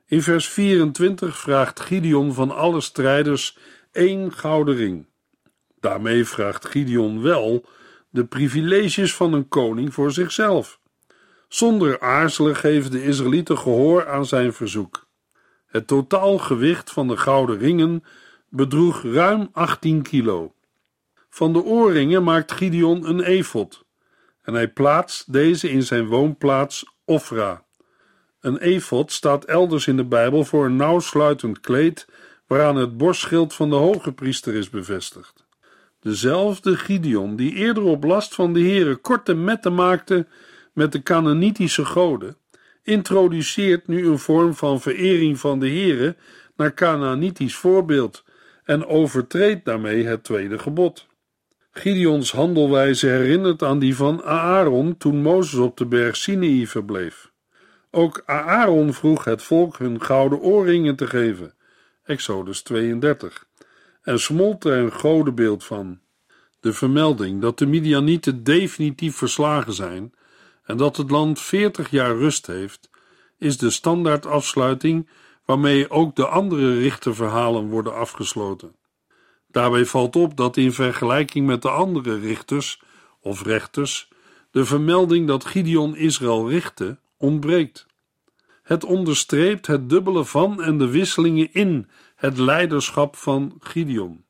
In 0.05 0.21
vers 0.21 0.47
24 0.47 1.37
vraagt 1.37 1.79
Gideon 1.79 2.33
van 2.33 2.51
alle 2.51 2.81
strijders 2.81 3.57
één 3.91 4.33
gouden 4.33 4.75
ring. 4.75 5.05
Daarmee 5.79 6.25
vraagt 6.25 6.65
Gideon 6.65 7.21
wel 7.21 7.65
de 8.09 8.25
privileges 8.25 9.15
van 9.15 9.33
een 9.33 9.47
koning 9.47 9.93
voor 9.93 10.11
zichzelf. 10.11 10.79
Zonder 11.47 11.99
aarzelen 11.99 12.55
geven 12.55 12.91
de 12.91 13.03
Israëlieten 13.03 13.57
gehoor 13.57 14.07
aan 14.07 14.25
zijn 14.25 14.53
verzoek. 14.53 15.07
Het 15.65 15.87
totaalgewicht 15.87 16.91
van 16.91 17.07
de 17.07 17.17
gouden 17.17 17.57
ringen 17.57 18.03
bedroeg 18.49 19.03
ruim 19.03 19.49
18 19.51 20.01
kilo. 20.01 20.53
Van 21.29 21.53
de 21.53 21.63
oorringen 21.63 22.23
maakt 22.23 22.51
Gideon 22.51 23.07
een 23.07 23.21
efot 23.21 23.87
en 24.41 24.53
hij 24.53 24.67
plaatst 24.67 25.33
deze 25.33 25.69
in 25.69 25.83
zijn 25.83 26.07
woonplaats 26.07 26.85
Ofra. 27.05 27.65
Een 28.39 28.57
efot 28.57 29.11
staat 29.11 29.45
elders 29.45 29.87
in 29.87 29.97
de 29.97 30.05
Bijbel 30.05 30.43
voor 30.43 30.65
een 30.65 30.75
nauwsluitend 30.75 31.59
kleed 31.59 32.07
waaraan 32.47 32.75
het 32.75 32.97
borstschild 32.97 33.53
van 33.53 33.69
de 33.69 33.75
hoge 33.75 34.11
priester 34.11 34.53
is 34.55 34.69
bevestigd. 34.69 35.47
Dezelfde 35.99 36.75
Gideon 36.75 37.35
die 37.35 37.53
eerder 37.53 37.83
op 37.83 38.03
last 38.03 38.35
van 38.35 38.53
de 38.53 38.59
Heere 38.59 38.95
korte 38.95 39.33
metten 39.33 39.75
maakte 39.75 40.27
met 40.73 40.91
de 40.91 41.03
Canaanitische 41.03 41.85
goden, 41.85 42.37
introduceert 42.83 43.87
nu 43.87 44.07
een 44.07 44.19
vorm 44.19 44.53
van 44.53 44.81
verering 44.81 45.39
van 45.39 45.59
de 45.59 45.69
Heere 45.69 46.15
naar 46.55 46.73
Canaanitisch 46.73 47.55
voorbeeld 47.55 48.23
en 48.63 48.85
overtreedt 48.85 49.65
daarmee 49.65 50.05
het 50.05 50.23
tweede 50.23 50.59
gebod. 50.59 51.07
Gideons 51.71 52.31
handelwijze 52.31 53.07
herinnert 53.07 53.63
aan 53.63 53.79
die 53.79 53.95
van 53.95 54.23
Aaron 54.23 54.97
toen 54.97 55.21
Mozes 55.21 55.59
op 55.59 55.77
de 55.77 55.85
berg 55.85 56.15
Sinai 56.15 56.67
verbleef. 56.67 57.31
Ook 57.91 58.23
Aaron 58.25 58.93
vroeg 58.93 59.23
het 59.23 59.43
volk 59.43 59.77
hun 59.77 60.01
gouden 60.01 60.39
oorringen 60.39 60.95
te 60.95 61.07
geven, 61.07 61.53
Exodus 62.03 62.61
32, 62.61 63.48
en 64.01 64.19
smolt 64.19 64.63
er 64.63 64.77
een 64.77 64.91
godenbeeld 64.91 65.63
van. 65.63 65.99
De 66.59 66.73
vermelding 66.73 67.41
dat 67.41 67.57
de 67.57 67.65
Midianieten 67.65 68.43
definitief 68.43 69.15
verslagen 69.15 69.73
zijn 69.73 70.13
en 70.63 70.77
dat 70.77 70.97
het 70.97 71.11
land 71.11 71.39
veertig 71.39 71.89
jaar 71.89 72.17
rust 72.17 72.47
heeft, 72.47 72.89
is 73.37 73.57
de 73.57 73.69
standaardafsluiting 73.69 75.09
waarmee 75.45 75.89
ook 75.89 76.15
de 76.15 76.27
andere 76.27 76.79
richterverhalen 76.79 77.69
worden 77.69 77.95
afgesloten. 77.95 78.75
Daarbij 79.47 79.85
valt 79.85 80.15
op 80.15 80.37
dat 80.37 80.57
in 80.57 80.73
vergelijking 80.73 81.45
met 81.45 81.61
de 81.61 81.69
andere 81.69 82.19
richters 82.19 82.81
of 83.19 83.43
rechters 83.43 84.09
de 84.51 84.65
vermelding 84.65 85.27
dat 85.27 85.45
Gideon 85.45 85.95
Israël 85.95 86.49
richtte 86.49 86.97
ontbreekt. 87.17 87.85
Het 88.63 88.83
onderstreept 88.83 89.67
het 89.67 89.89
dubbele 89.89 90.25
van 90.25 90.63
en 90.63 90.77
de 90.77 90.87
wisselingen 90.87 91.53
in 91.53 91.89
het 92.19 92.37
leiderschap 92.37 93.15
van 93.15 93.55
Gideon. 93.59 94.25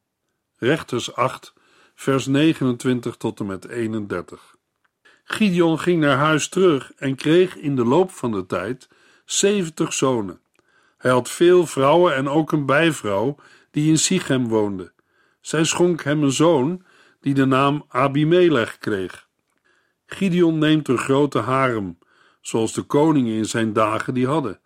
Rechters 0.57 1.15
8, 1.15 1.53
vers 1.95 2.25
29 2.25 3.15
tot 3.15 3.39
en 3.39 3.45
met 3.45 3.67
31. 3.67 4.55
Gideon 5.23 5.79
ging 5.79 6.01
naar 6.01 6.17
huis 6.17 6.49
terug 6.49 6.91
en 6.93 7.15
kreeg 7.15 7.55
in 7.55 7.75
de 7.75 7.85
loop 7.85 8.11
van 8.11 8.31
de 8.31 8.45
tijd 8.45 8.89
70 9.25 9.93
zonen. 9.93 10.41
Hij 10.97 11.11
had 11.11 11.29
veel 11.29 11.65
vrouwen 11.65 12.15
en 12.15 12.27
ook 12.27 12.51
een 12.51 12.65
bijvrouw 12.65 13.35
die 13.71 13.89
in 13.89 13.97
Sichem 13.97 14.47
woonde. 14.47 14.91
Zij 15.41 15.63
schonk 15.63 16.03
hem 16.03 16.23
een 16.23 16.31
zoon 16.31 16.83
die 17.21 17.33
de 17.33 17.45
naam 17.45 17.85
Abimelech 17.87 18.77
kreeg. 18.77 19.27
Gideon 20.05 20.57
neemt 20.57 20.87
een 20.87 20.97
grote 20.97 21.39
harem, 21.39 21.97
zoals 22.41 22.73
de 22.73 22.81
koningen 22.81 23.35
in 23.35 23.45
zijn 23.45 23.73
dagen 23.73 24.13
die 24.13 24.27
hadden, 24.27 24.59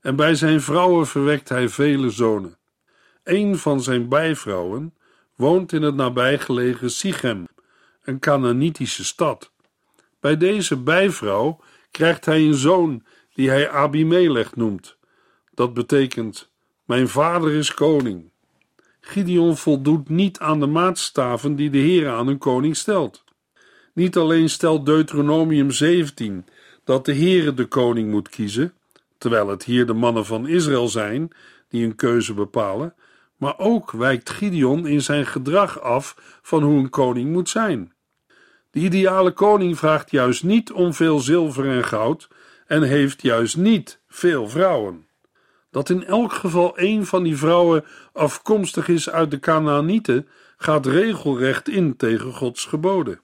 en 0.00 0.16
bij 0.16 0.34
zijn 0.34 0.60
vrouwen 0.60 1.06
verwekt 1.06 1.48
hij 1.48 1.68
vele 1.68 2.10
zonen. 2.10 2.58
Een 3.24 3.58
van 3.58 3.82
zijn 3.82 4.08
bijvrouwen 4.08 4.94
woont 5.36 5.72
in 5.72 5.82
het 5.82 5.94
nabijgelegen 5.94 6.90
Sichem, 6.90 7.46
een 8.02 8.18
Canaanitische 8.18 9.04
stad. 9.04 9.52
Bij 10.20 10.36
deze 10.36 10.76
bijvrouw 10.76 11.60
krijgt 11.90 12.24
hij 12.24 12.40
een 12.40 12.54
zoon 12.54 13.04
die 13.34 13.48
hij 13.48 13.70
Abimelech 13.70 14.56
noemt. 14.56 14.96
Dat 15.54 15.74
betekent: 15.74 16.50
Mijn 16.84 17.08
vader 17.08 17.52
is 17.52 17.74
koning. 17.74 18.30
Gideon 19.00 19.56
voldoet 19.56 20.08
niet 20.08 20.38
aan 20.38 20.60
de 20.60 20.66
maatstaven 20.66 21.56
die 21.56 21.70
de 21.70 21.78
Heer 21.78 22.08
aan 22.08 22.28
een 22.28 22.38
koning 22.38 22.76
stelt. 22.76 23.24
Niet 23.92 24.16
alleen 24.16 24.50
stelt 24.50 24.86
Deuteronomium 24.86 25.70
17 25.70 26.44
dat 26.84 27.04
de 27.04 27.14
Heere 27.14 27.54
de 27.54 27.66
koning 27.66 28.10
moet 28.10 28.28
kiezen, 28.28 28.72
terwijl 29.18 29.48
het 29.48 29.64
hier 29.64 29.86
de 29.86 29.92
mannen 29.92 30.26
van 30.26 30.48
Israël 30.48 30.88
zijn 30.88 31.30
die 31.68 31.84
een 31.84 31.96
keuze 31.96 32.34
bepalen, 32.34 32.94
maar 33.40 33.58
ook 33.58 33.90
wijkt 33.90 34.30
Gideon 34.30 34.86
in 34.86 35.02
zijn 35.02 35.26
gedrag 35.26 35.80
af 35.80 36.38
van 36.42 36.62
hoe 36.62 36.78
een 36.78 36.90
koning 36.90 37.32
moet 37.32 37.48
zijn. 37.48 37.92
De 38.70 38.80
ideale 38.80 39.32
koning 39.32 39.78
vraagt 39.78 40.10
juist 40.10 40.44
niet 40.44 40.72
om 40.72 40.94
veel 40.94 41.18
zilver 41.18 41.68
en 41.68 41.84
goud 41.84 42.28
en 42.66 42.82
heeft 42.82 43.22
juist 43.22 43.56
niet 43.56 44.00
veel 44.08 44.48
vrouwen. 44.48 45.06
Dat 45.70 45.90
in 45.90 46.04
elk 46.04 46.32
geval 46.32 46.72
een 46.78 47.06
van 47.06 47.22
die 47.22 47.36
vrouwen 47.36 47.84
afkomstig 48.12 48.88
is 48.88 49.10
uit 49.10 49.30
de 49.30 49.38
Canaanieten, 49.38 50.28
gaat 50.56 50.86
regelrecht 50.86 51.68
in 51.68 51.96
tegen 51.96 52.32
Gods 52.32 52.64
geboden. 52.64 53.20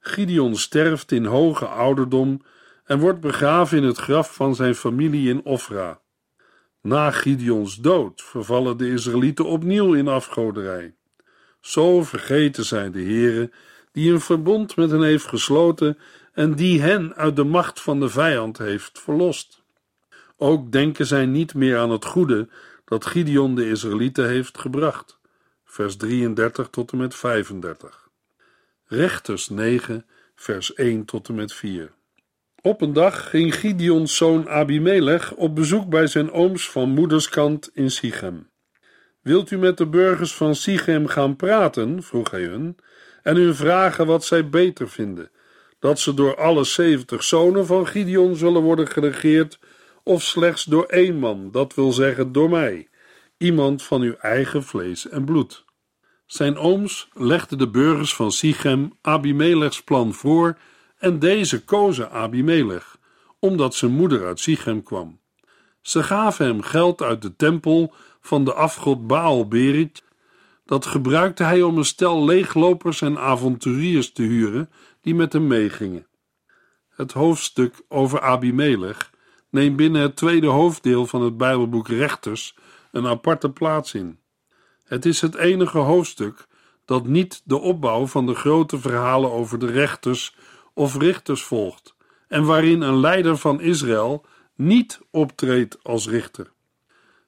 Gideon 0.00 0.56
sterft 0.56 1.12
in 1.12 1.24
hoge 1.24 1.66
ouderdom 1.66 2.42
en 2.84 2.98
wordt 2.98 3.20
begraven 3.20 3.78
in 3.78 3.84
het 3.84 3.98
graf 3.98 4.34
van 4.34 4.54
zijn 4.54 4.74
familie 4.74 5.28
in 5.28 5.44
Ofra. 5.44 6.00
Na 6.82 7.10
Gideons 7.10 7.76
dood 7.76 8.22
vervallen 8.22 8.76
de 8.76 8.90
Israëlieten 8.90 9.44
opnieuw 9.44 9.94
in 9.94 10.08
afgoderij. 10.08 10.94
Zo 11.60 12.02
vergeten 12.02 12.64
zij 12.64 12.90
de 12.90 13.02
Heere, 13.02 13.50
die 13.92 14.12
een 14.12 14.20
verbond 14.20 14.76
met 14.76 14.90
hen 14.90 15.02
heeft 15.02 15.26
gesloten 15.26 15.98
en 16.32 16.54
die 16.54 16.80
hen 16.80 17.14
uit 17.14 17.36
de 17.36 17.44
macht 17.44 17.80
van 17.80 18.00
de 18.00 18.08
vijand 18.08 18.58
heeft 18.58 18.98
verlost. 18.98 19.62
Ook 20.36 20.72
denken 20.72 21.06
zij 21.06 21.26
niet 21.26 21.54
meer 21.54 21.78
aan 21.78 21.90
het 21.90 22.04
goede 22.04 22.48
dat 22.84 23.06
Gideon 23.06 23.54
de 23.54 23.68
Israëlieten 23.68 24.28
heeft 24.28 24.58
gebracht. 24.58 25.18
Vers 25.64 25.96
33 25.96 26.68
tot 26.68 26.92
en 26.92 26.98
met 26.98 27.14
35. 27.14 28.08
Rechters 28.86 29.48
9, 29.48 30.06
vers 30.34 30.74
1 30.74 31.04
tot 31.04 31.28
en 31.28 31.34
met 31.34 31.52
4. 31.52 31.92
Op 32.62 32.80
een 32.80 32.92
dag 32.92 33.30
ging 33.30 33.54
Gideons 33.54 34.16
zoon 34.16 34.48
Abimelech 34.48 35.32
op 35.32 35.54
bezoek 35.54 35.88
bij 35.88 36.06
zijn 36.06 36.32
ooms 36.32 36.70
van 36.70 36.88
moederskant 36.88 37.70
in 37.72 37.90
Sichem. 37.90 38.50
Wilt 39.22 39.50
u 39.50 39.58
met 39.58 39.76
de 39.76 39.86
burgers 39.86 40.34
van 40.34 40.54
Sichem 40.54 41.06
gaan 41.06 41.36
praten? 41.36 42.02
vroeg 42.02 42.30
hij 42.30 42.42
hun, 42.42 42.76
en 43.22 43.36
hun 43.36 43.54
vragen 43.54 44.06
wat 44.06 44.24
zij 44.24 44.48
beter 44.48 44.88
vinden: 44.88 45.30
dat 45.78 45.98
ze 45.98 46.14
door 46.14 46.36
alle 46.36 46.64
zeventig 46.64 47.24
zonen 47.24 47.66
van 47.66 47.86
Gideon 47.86 48.36
zullen 48.36 48.62
worden 48.62 48.88
geregeerd, 48.88 49.58
of 50.02 50.22
slechts 50.22 50.64
door 50.64 50.84
één 50.84 51.18
man, 51.18 51.50
dat 51.50 51.74
wil 51.74 51.92
zeggen 51.92 52.32
door 52.32 52.50
mij, 52.50 52.88
iemand 53.36 53.82
van 53.82 54.00
uw 54.00 54.14
eigen 54.14 54.62
vlees 54.62 55.08
en 55.08 55.24
bloed. 55.24 55.64
Zijn 56.26 56.56
ooms 56.56 57.08
legden 57.12 57.58
de 57.58 57.68
burgers 57.68 58.14
van 58.14 58.32
Sichem 58.32 58.92
Abimelechs 59.00 59.82
plan 59.82 60.14
voor 60.14 60.58
en 61.00 61.18
deze 61.18 61.64
kozen 61.64 62.10
Abimelech, 62.10 62.98
omdat 63.38 63.74
zijn 63.74 63.90
moeder 63.90 64.26
uit 64.26 64.40
Sichem 64.40 64.82
kwam. 64.82 65.20
Ze 65.80 66.02
gaven 66.02 66.46
hem 66.46 66.62
geld 66.62 67.02
uit 67.02 67.22
de 67.22 67.36
tempel 67.36 67.92
van 68.20 68.44
de 68.44 68.52
afgod 68.52 69.06
Baal 69.06 69.48
Berit. 69.48 70.02
Dat 70.64 70.86
gebruikte 70.86 71.42
hij 71.42 71.62
om 71.62 71.78
een 71.78 71.84
stel 71.84 72.24
leeglopers 72.24 73.00
en 73.00 73.18
avonturiers 73.18 74.12
te 74.12 74.22
huren 74.22 74.70
die 75.00 75.14
met 75.14 75.32
hem 75.32 75.46
meegingen. 75.46 76.06
Het 76.88 77.12
hoofdstuk 77.12 77.82
over 77.88 78.20
Abimelech 78.20 79.10
neemt 79.50 79.76
binnen 79.76 80.02
het 80.02 80.16
tweede 80.16 80.46
hoofddeel 80.46 81.06
van 81.06 81.22
het 81.22 81.36
Bijbelboek 81.36 81.88
Rechters 81.88 82.56
een 82.92 83.06
aparte 83.06 83.50
plaats 83.50 83.94
in. 83.94 84.18
Het 84.84 85.06
is 85.06 85.20
het 85.20 85.34
enige 85.34 85.78
hoofdstuk 85.78 86.46
dat 86.84 87.06
niet 87.06 87.42
de 87.44 87.60
opbouw 87.60 88.06
van 88.06 88.26
de 88.26 88.34
grote 88.34 88.78
verhalen 88.78 89.32
over 89.32 89.58
de 89.58 89.70
rechters 89.70 90.34
of 90.74 90.96
richters 90.96 91.42
volgt 91.42 91.94
en 92.28 92.44
waarin 92.44 92.80
een 92.80 93.00
leider 93.00 93.36
van 93.36 93.60
Israël 93.60 94.24
niet 94.54 95.00
optreedt 95.10 95.78
als 95.82 96.08
richter. 96.08 96.52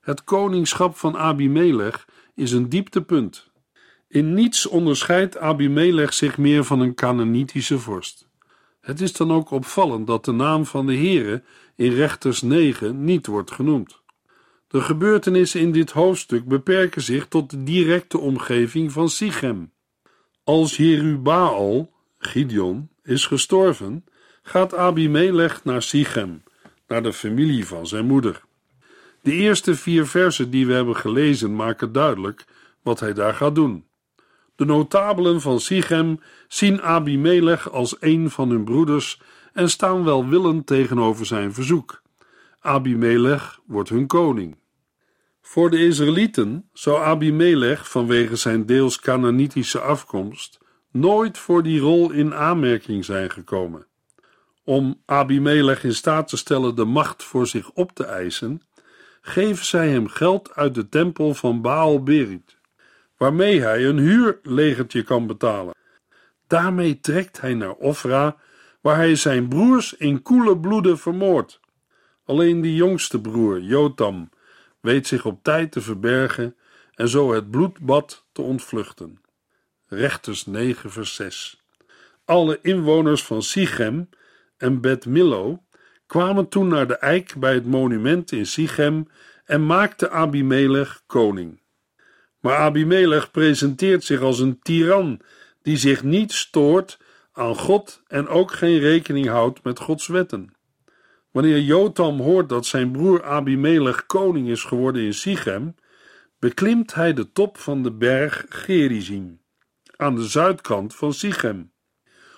Het 0.01 0.25
koningschap 0.25 0.97
van 0.97 1.17
Abimelech 1.17 2.07
is 2.35 2.53
een 2.53 2.69
dieptepunt. 2.69 3.51
In 4.09 4.35
niets 4.35 4.67
onderscheidt 4.67 5.39
Abimelech 5.39 6.15
zich 6.15 6.39
meer 6.39 6.65
van 6.65 6.81
een 6.81 6.95
Canaanitische 6.95 7.79
vorst. 7.79 8.29
Het 8.81 9.01
is 9.01 9.13
dan 9.13 9.33
ook 9.33 9.51
opvallend 9.51 10.07
dat 10.07 10.25
de 10.25 10.33
naam 10.33 10.67
van 10.67 10.87
de 10.87 10.97
Heere 10.97 11.43
in 11.77 11.93
Rechters 11.93 12.43
9 12.43 13.05
niet 13.05 13.27
wordt 13.27 13.51
genoemd. 13.51 14.01
De 14.69 14.81
gebeurtenissen 14.81 15.61
in 15.61 15.73
dit 15.73 15.91
hoofdstuk 15.91 16.49
beperken 16.49 17.03
zich 17.03 17.27
tot 17.27 17.51
de 17.51 17.63
directe 17.63 18.19
omgeving 18.19 18.93
van 18.93 19.09
Sichem. 19.09 19.73
Als 20.45 20.77
Jerubaal, 20.77 21.93
Gideon, 22.19 22.91
is 23.05 23.27
gestorven, 23.27 24.05
gaat 24.43 24.75
Abimelech 24.75 25.65
naar 25.65 25.83
Sichem, 25.83 26.43
naar 26.87 27.03
de 27.03 27.13
familie 27.13 27.67
van 27.67 27.87
zijn 27.87 28.07
moeder. 28.07 28.43
De 29.21 29.33
eerste 29.33 29.75
vier 29.75 30.07
versen 30.07 30.51
die 30.51 30.67
we 30.67 30.73
hebben 30.73 30.97
gelezen 30.97 31.55
maken 31.55 31.93
duidelijk 31.93 32.45
wat 32.83 33.01
hij 33.01 33.13
daar 33.13 33.35
gaat 33.35 33.55
doen. 33.55 33.85
De 34.57 34.65
notabelen 34.65 35.41
van 35.41 35.61
Sichem 35.61 36.21
zien 36.49 36.83
Abimelech 36.83 37.71
als 37.71 37.97
een 38.01 38.31
van 38.31 38.51
hun 38.51 38.65
broeders 38.65 39.21
en 39.53 39.71
staan 39.71 40.05
welwillend 40.05 40.67
tegenover 40.67 41.27
zijn 41.27 41.53
verzoek. 41.53 42.03
Abimelech 42.61 43.61
wordt 43.67 43.89
hun 43.89 44.07
koning. 44.07 44.57
Voor 45.41 45.71
de 45.71 45.87
Israëlieten 45.87 46.69
zou 46.73 47.03
Abimelech 47.03 47.91
vanwege 47.91 48.37
zijn 48.37 48.67
deels 48.67 49.01
Canaanitische 49.01 49.81
afkomst 49.81 50.61
nooit 50.93 51.39
voor 51.39 51.63
die 51.63 51.81
rol 51.81 52.11
in 52.11 52.35
aanmerking 52.35 53.05
zijn 53.05 53.31
gekomen. 53.31 53.87
Om 54.65 55.03
Abimelech 55.07 55.85
in 55.85 55.95
staat 55.95 56.29
te 56.29 56.37
stellen 56.37 56.75
de 56.75 56.85
macht 56.85 57.23
voor 57.23 57.47
zich 57.47 57.71
op 57.71 57.93
te 57.93 58.05
eisen, 58.05 58.63
geven 59.21 59.65
zij 59.65 59.89
hem 59.89 60.09
geld 60.09 60.55
uit 60.55 60.75
de 60.75 60.89
tempel 60.89 61.35
van 61.35 61.61
Baal 61.61 62.03
Berit, 62.03 62.57
waarmee 63.17 63.61
hij 63.61 63.87
een 63.87 63.99
huurlegertje 63.99 65.03
kan 65.03 65.27
betalen. 65.27 65.75
Daarmee 66.47 67.01
trekt 67.01 67.41
hij 67.41 67.55
naar 67.55 67.75
Ofra, 67.75 68.37
waar 68.81 68.97
hij 68.97 69.17
zijn 69.17 69.49
broers 69.49 69.95
in 69.95 70.23
koele 70.23 70.59
bloeden 70.59 70.99
vermoordt. 70.99 71.61
Alleen 72.25 72.61
de 72.61 72.75
jongste 72.75 73.21
broer, 73.21 73.61
Jotam, 73.61 74.29
weet 74.81 75.07
zich 75.07 75.25
op 75.25 75.43
tijd 75.43 75.73
te 75.73 75.81
verbergen 75.81 76.57
en 76.95 77.09
zo 77.09 77.33
het 77.33 77.51
bloedbad 77.51 78.27
te 78.33 78.43
ontvluchten. 78.43 79.22
Rechters 79.95 80.47
9 80.47 80.91
vers 80.91 81.15
6 81.15 81.63
Alle 82.25 82.59
inwoners 82.63 83.25
van 83.25 83.43
Sichem 83.43 84.09
en 84.57 84.81
Bet 84.81 85.07
Millo 85.07 85.63
kwamen 86.07 86.49
toen 86.49 86.69
naar 86.69 86.87
de 86.87 86.97
eik 86.97 87.35
bij 87.37 87.55
het 87.55 87.67
monument 87.67 88.33
in 88.33 88.47
Sichem 88.47 89.09
en 89.45 89.67
maakten 89.67 90.11
Abimelech 90.11 91.03
koning. 91.07 91.61
Maar 92.41 92.57
Abimelech 92.57 93.31
presenteert 93.31 94.05
zich 94.05 94.21
als 94.21 94.39
een 94.39 94.59
tiran 94.63 95.21
die 95.63 95.77
zich 95.77 96.03
niet 96.03 96.33
stoort 96.33 96.99
aan 97.33 97.57
God 97.57 98.03
en 98.07 98.29
ook 98.29 98.53
geen 98.53 98.79
rekening 98.79 99.27
houdt 99.27 99.65
met 99.65 99.79
Gods 99.79 100.07
wetten. 100.07 100.55
Wanneer 101.31 101.61
Jotam 101.61 102.21
hoort 102.21 102.49
dat 102.49 102.67
zijn 102.67 102.93
broer 102.93 103.25
Abimelech 103.25 104.07
koning 104.07 104.49
is 104.49 104.65
geworden 104.65 105.03
in 105.03 105.15
Sichem, 105.15 105.75
beklimt 106.39 106.95
hij 106.95 107.13
de 107.13 107.33
top 107.33 107.59
van 107.59 107.83
de 107.83 107.93
berg 107.93 108.45
Gerizim, 108.49 109.41
aan 109.97 110.15
de 110.15 110.27
zuidkant 110.27 110.95
van 110.95 111.13
Sichem. 111.13 111.73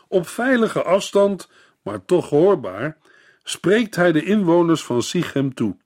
Op 0.09 0.29
veilige 0.29 0.83
afstand, 0.83 1.49
maar 1.83 2.05
toch 2.05 2.29
hoorbaar, 2.29 2.99
spreekt 3.43 3.97
hij 3.97 4.13
de 4.13 4.25
inwoners 4.25 4.85
van 4.85 5.03
Sichem 5.03 5.55
toe. 5.55 5.77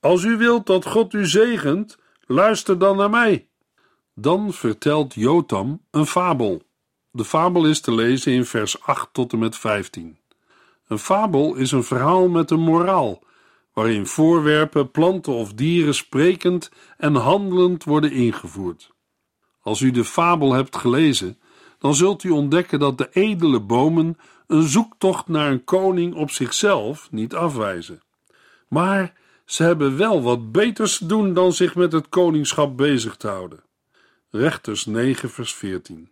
Als 0.00 0.22
u 0.22 0.36
wilt 0.36 0.66
dat 0.66 0.86
God 0.86 1.12
u 1.12 1.26
zegent, 1.26 1.98
luister 2.26 2.78
dan 2.78 2.96
naar 2.96 3.10
mij. 3.10 3.48
Dan 4.14 4.52
vertelt 4.52 5.14
Jotam 5.14 5.86
een 5.90 6.06
fabel. 6.06 6.62
De 7.10 7.24
fabel 7.24 7.66
is 7.66 7.80
te 7.80 7.94
lezen 7.94 8.32
in 8.32 8.44
vers 8.44 8.82
8 8.82 9.08
tot 9.12 9.32
en 9.32 9.38
met 9.38 9.56
15. 9.56 10.18
Een 10.86 10.98
fabel 10.98 11.54
is 11.54 11.72
een 11.72 11.84
verhaal 11.84 12.28
met 12.28 12.50
een 12.50 12.60
moraal, 12.60 13.22
waarin 13.72 14.06
voorwerpen, 14.06 14.90
planten 14.90 15.32
of 15.32 15.52
dieren 15.52 15.94
sprekend 15.94 16.70
en 16.96 17.14
handelend 17.14 17.84
worden 17.84 18.12
ingevoerd. 18.12 18.93
Als 19.64 19.80
u 19.80 19.90
de 19.90 20.04
fabel 20.04 20.52
hebt 20.52 20.76
gelezen, 20.76 21.38
dan 21.78 21.94
zult 21.94 22.22
u 22.22 22.30
ontdekken 22.30 22.78
dat 22.78 22.98
de 22.98 23.08
edele 23.12 23.60
bomen 23.60 24.18
een 24.46 24.62
zoektocht 24.62 25.28
naar 25.28 25.50
een 25.50 25.64
koning 25.64 26.14
op 26.14 26.30
zichzelf 26.30 27.08
niet 27.10 27.34
afwijzen. 27.34 28.02
Maar 28.68 29.12
ze 29.44 29.62
hebben 29.62 29.96
wel 29.96 30.22
wat 30.22 30.52
beters 30.52 30.98
te 30.98 31.06
doen 31.06 31.34
dan 31.34 31.52
zich 31.52 31.74
met 31.74 31.92
het 31.92 32.08
koningschap 32.08 32.76
bezig 32.76 33.16
te 33.16 33.28
houden. 33.28 33.62
Rechters 34.30 34.86
9, 34.86 35.30
vers 35.30 35.54
14. 35.54 36.10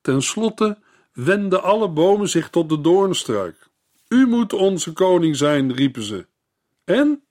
Ten 0.00 0.22
slotte 0.22 0.78
wenden 1.12 1.62
alle 1.62 1.88
bomen 1.88 2.28
zich 2.28 2.50
tot 2.50 2.68
de 2.68 2.80
doornstruik. 2.80 3.68
U 4.08 4.26
moet 4.26 4.52
onze 4.52 4.92
koning 4.92 5.36
zijn, 5.36 5.72
riepen 5.72 6.02
ze. 6.02 6.26
En? 6.84 7.22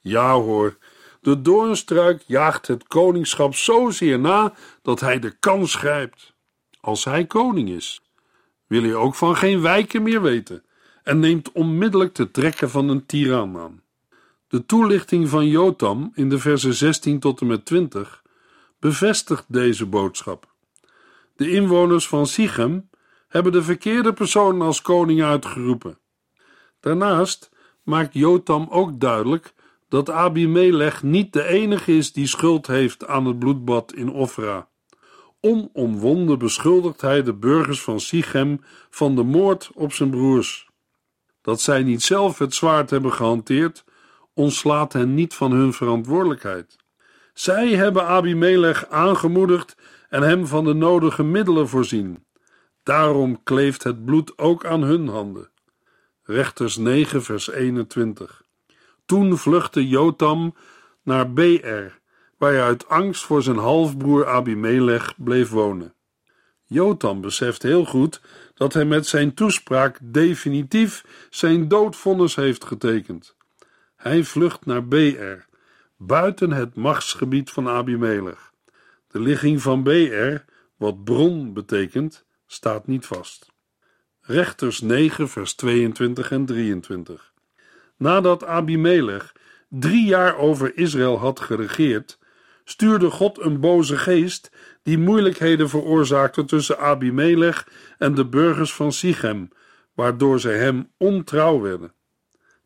Ja 0.00 0.34
hoor, 0.34 0.78
de 1.20 1.42
doornstruik 1.42 2.22
jaagt 2.26 2.66
het 2.66 2.86
koningschap 2.86 3.54
zozeer 3.54 4.18
na 4.18 4.54
dat 4.82 5.00
hij 5.00 5.18
de 5.18 5.30
kans 5.30 5.74
grijpt. 5.74 6.34
Als 6.80 7.04
hij 7.04 7.26
koning 7.26 7.68
is, 7.68 8.02
wil 8.66 8.82
hij 8.82 8.94
ook 8.94 9.14
van 9.14 9.36
geen 9.36 9.60
wijken 9.60 10.02
meer 10.02 10.22
weten 10.22 10.64
en 11.02 11.18
neemt 11.18 11.52
onmiddellijk 11.52 12.14
de 12.14 12.30
trekken 12.30 12.70
van 12.70 12.88
een 12.88 13.06
tiran 13.06 13.58
aan. 13.58 13.82
De 14.48 14.66
toelichting 14.66 15.28
van 15.28 15.46
Jotam 15.46 16.10
in 16.14 16.28
de 16.28 16.38
versen 16.38 16.74
16 16.74 17.20
tot 17.20 17.40
en 17.40 17.46
met 17.46 17.64
20 17.64 18.22
bevestigt 18.78 19.44
deze 19.48 19.86
boodschap. 19.86 20.54
De 21.36 21.50
inwoners 21.50 22.08
van 22.08 22.26
Sichem 22.26 22.90
hebben 23.28 23.52
de 23.52 23.62
verkeerde 23.62 24.12
persoon 24.12 24.62
als 24.62 24.82
koning 24.82 25.22
uitgeroepen. 25.22 25.98
Daarnaast 26.80 27.50
maakt 27.82 28.14
Jotam 28.14 28.66
ook 28.70 29.00
duidelijk 29.00 29.54
dat 29.88 30.10
Abimelech 30.10 31.02
niet 31.02 31.32
de 31.32 31.44
enige 31.44 31.96
is 31.96 32.12
die 32.12 32.26
schuld 32.26 32.66
heeft 32.66 33.06
aan 33.06 33.26
het 33.26 33.38
bloedbad 33.38 33.94
in 33.94 34.10
Ofra. 34.10 34.68
Onomwonden 35.40 36.38
beschuldigt 36.38 37.00
hij 37.00 37.22
de 37.22 37.34
burgers 37.34 37.82
van 37.82 38.00
Sichem 38.00 38.60
van 38.90 39.14
de 39.14 39.22
moord 39.22 39.70
op 39.74 39.92
zijn 39.92 40.10
broers. 40.10 40.68
Dat 41.42 41.60
zij 41.60 41.82
niet 41.82 42.02
zelf 42.02 42.38
het 42.38 42.54
zwaard 42.54 42.90
hebben 42.90 43.12
gehanteerd, 43.12 43.84
ontslaat 44.34 44.92
hen 44.92 45.14
niet 45.14 45.34
van 45.34 45.52
hun 45.52 45.72
verantwoordelijkheid. 45.72 46.76
Zij 47.34 47.68
hebben 47.68 48.06
Abimelech 48.06 48.88
aangemoedigd 48.88 49.76
en 50.08 50.22
hem 50.22 50.46
van 50.46 50.64
de 50.64 50.74
nodige 50.74 51.22
middelen 51.22 51.68
voorzien. 51.68 52.24
Daarom 52.82 53.42
kleeft 53.42 53.82
het 53.82 54.04
bloed 54.04 54.38
ook 54.38 54.64
aan 54.64 54.82
hun 54.82 55.08
handen. 55.08 55.50
Rechters 56.22 56.76
9, 56.76 57.22
vers 57.22 57.50
21. 57.50 58.42
Toen 59.06 59.38
vluchtte 59.38 59.88
Jotam 59.88 60.54
naar 61.02 61.32
Beer, 61.32 61.99
waar 62.40 62.52
hij 62.52 62.62
uit 62.62 62.88
angst 62.88 63.24
voor 63.24 63.42
zijn 63.42 63.56
halfbroer 63.56 64.26
Abimelech 64.26 65.14
bleef 65.16 65.50
wonen. 65.50 65.94
Jotam 66.64 67.20
beseft 67.20 67.62
heel 67.62 67.84
goed 67.84 68.20
dat 68.54 68.72
hij 68.72 68.84
met 68.84 69.06
zijn 69.06 69.34
toespraak 69.34 69.98
definitief 70.02 71.04
zijn 71.30 71.68
doodvonnis 71.68 72.34
heeft 72.34 72.64
getekend. 72.64 73.36
Hij 73.96 74.24
vlucht 74.24 74.66
naar 74.66 74.88
Beer, 74.88 75.46
buiten 75.96 76.52
het 76.52 76.74
machtsgebied 76.74 77.50
van 77.50 77.68
Abimelech. 77.68 78.52
De 79.06 79.20
ligging 79.20 79.62
van 79.62 79.82
Beer, 79.82 80.44
wat 80.76 81.04
bron 81.04 81.52
betekent, 81.52 82.24
staat 82.46 82.86
niet 82.86 83.06
vast. 83.06 83.46
Rechters 84.20 84.80
9, 84.80 85.28
vers 85.28 85.54
22 85.54 86.30
en 86.30 86.44
23. 86.44 87.32
Nadat 87.96 88.44
Abimelech 88.44 89.32
drie 89.68 90.04
jaar 90.04 90.36
over 90.36 90.76
Israël 90.76 91.18
had 91.18 91.40
geregeerd, 91.40 92.18
stuurde 92.70 93.10
God 93.10 93.40
een 93.40 93.60
boze 93.60 93.96
geest 93.96 94.50
die 94.82 94.98
moeilijkheden 94.98 95.68
veroorzaakte 95.68 96.44
tussen 96.44 96.78
Abimelech 96.78 97.68
en 97.98 98.14
de 98.14 98.26
burgers 98.26 98.72
van 98.72 98.92
Sichem, 98.92 99.48
waardoor 99.94 100.40
zij 100.40 100.58
hem 100.58 100.90
ontrouw 100.96 101.60
werden. 101.60 101.92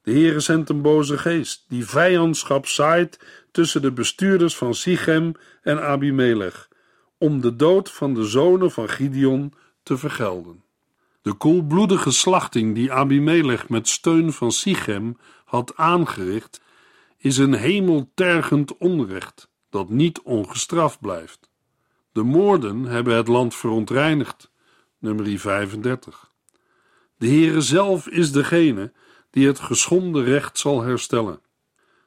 De 0.03 0.11
Heere 0.11 0.41
zendt 0.41 0.69
een 0.69 0.83
boze 0.83 1.19
geest 1.19 1.65
die 1.69 1.87
vijandschap 1.87 2.67
zaait 2.67 3.19
tussen 3.51 3.83
de 3.83 3.93
bestuurders 3.93 4.57
van 4.57 4.75
Sichem 4.75 5.33
en 5.63 5.83
Abimelech, 5.83 6.69
om 7.19 7.41
de 7.41 7.57
dood 7.57 7.91
van 7.91 8.15
de 8.15 8.25
zonen 8.25 8.71
van 8.71 8.89
Gideon 8.89 9.53
te 9.83 9.97
vergelden. 9.97 10.63
De 11.23 11.33
koelbloedige 11.33 12.11
slachting 12.11 12.75
die 12.75 12.93
Abimelech 12.93 13.69
met 13.69 13.89
steun 13.89 14.33
van 14.33 14.53
Sichem 14.53 15.17
had 15.45 15.77
aangericht, 15.77 16.61
is 17.19 17.37
een 17.37 17.55
hemeltergend 17.55 18.77
onrecht 18.77 19.53
dat 19.75 19.89
niet 19.89 20.21
ongestraft 20.23 21.01
blijft. 21.01 21.51
De 22.13 22.23
moorden 22.23 22.85
hebben 22.85 23.17
het 23.17 23.29
land 23.29 23.55
verontreinigd. 23.55 24.51
Nummer 24.99 25.39
35. 25.39 26.31
De 27.17 27.27
Heere 27.27 27.61
zelf 27.61 28.09
is 28.09 28.33
degene 28.33 28.93
die 29.31 29.47
het 29.47 29.59
geschonden 29.59 30.25
recht 30.25 30.59
zal 30.59 30.83
herstellen. 30.83 31.41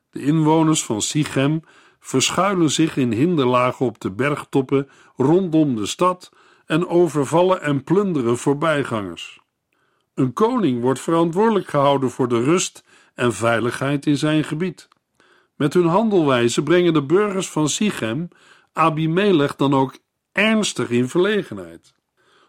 De 0.10 0.22
inwoners 0.22 0.84
van 0.84 1.02
Sichem 1.02 1.62
verschuilen 2.00 2.72
zich 2.72 2.98
in 2.98 3.12
hinderlagen 3.12 3.86
op 3.86 4.00
de 4.00 4.12
bergtoppen 4.12 4.90
rondom 5.16 5.76
de 5.76 5.86
stad 5.86 6.32
en 6.66 6.88
overvallen 6.88 7.62
en 7.62 7.84
plunderen 7.84 8.38
voorbijgangers. 8.38 9.40
Een 10.14 10.34
koning 10.34 10.82
wordt 10.82 11.00
verantwoordelijk 11.00 11.68
gehouden 11.68 12.10
voor 12.10 12.28
de 12.28 12.44
rust 12.44 12.84
en 13.16 13.34
veiligheid 13.34 14.06
in 14.06 14.18
zijn 14.18 14.44
gebied. 14.44 14.88
Met 15.58 15.74
hun 15.74 15.86
handelwijze 15.86 16.64
brengen 16.64 16.94
de 16.94 17.04
burgers 17.04 17.50
van 17.50 17.70
Sichem 17.70 18.28
Abimelech 18.74 19.56
dan 19.56 19.74
ook 19.74 19.98
ernstig 20.32 20.90
in 20.90 21.10
verlegenheid. 21.10 21.94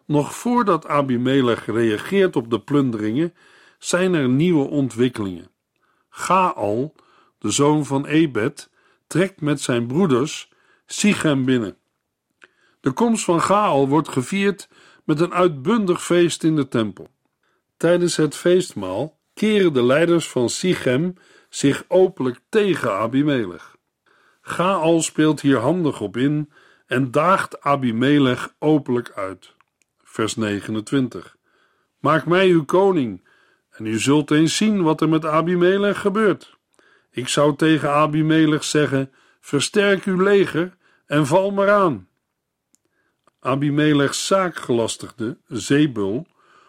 Nog 0.07 0.35
voordat 0.35 0.87
Abimelech 0.87 1.66
reageert 1.66 2.37
op 2.37 2.51
de 2.51 2.61
plunderingen, 2.61 3.35
zijn 3.79 4.14
er 4.14 4.29
nieuwe 4.29 4.68
ontwikkelingen. 4.68 5.51
Gaal, 6.09 6.94
de 7.38 7.51
zoon 7.51 7.87
van 7.87 8.07
Ebed, 8.07 8.71
trekt 9.07 9.40
met 9.40 9.61
zijn 9.61 9.87
broeders 9.87 10.49
Sichem 10.87 11.44
binnen. 11.44 11.77
De 12.81 12.90
komst 12.90 13.25
van 13.25 13.42
Gaal 13.42 13.88
wordt 13.88 14.09
gevierd 14.09 14.68
met 15.05 15.21
een 15.21 15.35
uitbundig 15.35 16.05
feest 16.05 16.44
in 16.44 16.57
de 16.57 16.68
tempel. 16.68 17.09
Tijdens 17.77 18.16
het 18.16 18.37
feestmaal 18.37 19.18
keren 19.35 19.73
de 19.73 19.83
leiders 19.83 20.29
van 20.29 20.49
Sichem 20.49 21.14
zich 21.48 21.84
openlijk 21.88 22.40
tegen 22.48 22.92
Abimelech. 22.92 23.76
Gaal 24.40 25.00
speelt 25.00 25.40
hier 25.40 25.58
handig 25.58 26.00
op 26.00 26.16
in 26.16 26.50
en 26.87 27.11
daagt 27.11 27.61
Abimelech 27.61 28.54
openlijk 28.58 29.12
uit. 29.14 29.54
Vers 30.02 30.37
29. 30.37 31.37
Maak 31.98 32.26
mij 32.26 32.48
uw 32.48 32.64
koning, 32.64 33.26
en 33.70 33.87
u 33.87 33.98
zult 33.98 34.30
eens 34.30 34.56
zien 34.56 34.82
wat 34.82 35.00
er 35.00 35.08
met 35.08 35.24
Abimelech 35.24 36.00
gebeurt. 36.00 36.56
Ik 37.11 37.28
zou 37.28 37.56
tegen 37.56 37.90
Abimelech 37.90 38.64
zeggen: 38.64 39.12
Versterk 39.40 40.04
uw 40.04 40.20
leger 40.22 40.76
en 41.06 41.26
val 41.26 41.50
maar 41.50 41.70
aan. 41.70 42.08
Abimelechs 43.40 44.26
zaakgelastigde, 44.26 45.38
Zebul, 45.46 46.26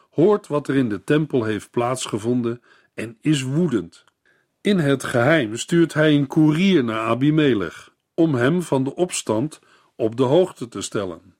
hoort 0.10 0.48
wat 0.48 0.68
er 0.68 0.76
in 0.76 0.90
de 0.90 1.04
tempel 1.04 1.44
heeft 1.44 1.72
plaatsgevonden 1.72 2.62
en 2.94 3.18
is 3.22 3.42
woedend. 3.42 4.06
In 4.62 4.80
het 4.80 5.04
geheim 5.04 5.58
stuurt 5.58 5.94
hij 5.94 6.16
een 6.16 6.28
koerier 6.28 6.84
naar 6.84 7.00
Abimelech 7.00 7.94
om 8.14 8.36
hem 8.36 8.62
van 8.62 8.84
de 8.84 8.96
opstand 8.96 9.60
op 9.96 10.16
de 10.16 10.24
hoogte 10.24 10.68
te 10.68 10.82
stellen. 10.82 11.36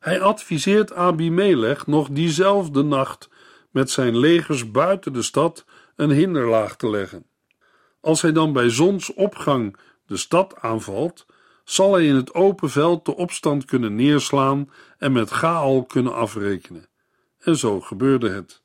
Hij 0.00 0.20
adviseert 0.20 0.92
Abimelech 0.92 1.86
nog 1.86 2.08
diezelfde 2.08 2.82
nacht 2.82 3.28
met 3.70 3.90
zijn 3.90 4.18
legers 4.18 4.70
buiten 4.70 5.12
de 5.12 5.22
stad 5.22 5.64
een 5.96 6.10
hinderlaag 6.10 6.76
te 6.76 6.90
leggen. 6.90 7.26
Als 8.00 8.22
hij 8.22 8.32
dan 8.32 8.52
bij 8.52 8.70
zonsopgang 8.70 9.76
de 10.06 10.16
stad 10.16 10.60
aanvalt, 10.60 11.26
zal 11.64 11.92
hij 11.92 12.06
in 12.06 12.14
het 12.14 12.34
open 12.34 12.70
veld 12.70 13.04
de 13.04 13.16
opstand 13.16 13.64
kunnen 13.64 13.94
neerslaan 13.94 14.70
en 14.98 15.12
met 15.12 15.30
Gaal 15.30 15.84
kunnen 15.84 16.14
afrekenen. 16.14 16.86
En 17.38 17.56
zo 17.56 17.80
gebeurde 17.80 18.30
het. 18.30 18.62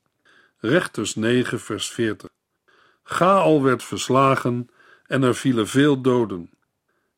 Rechters 0.58 1.14
9, 1.14 1.60
vers 1.60 1.90
40. 1.90 2.33
Gaal 3.04 3.62
werd 3.62 3.82
verslagen 3.82 4.68
en 5.06 5.22
er 5.22 5.34
vielen 5.34 5.68
veel 5.68 6.00
doden. 6.00 6.50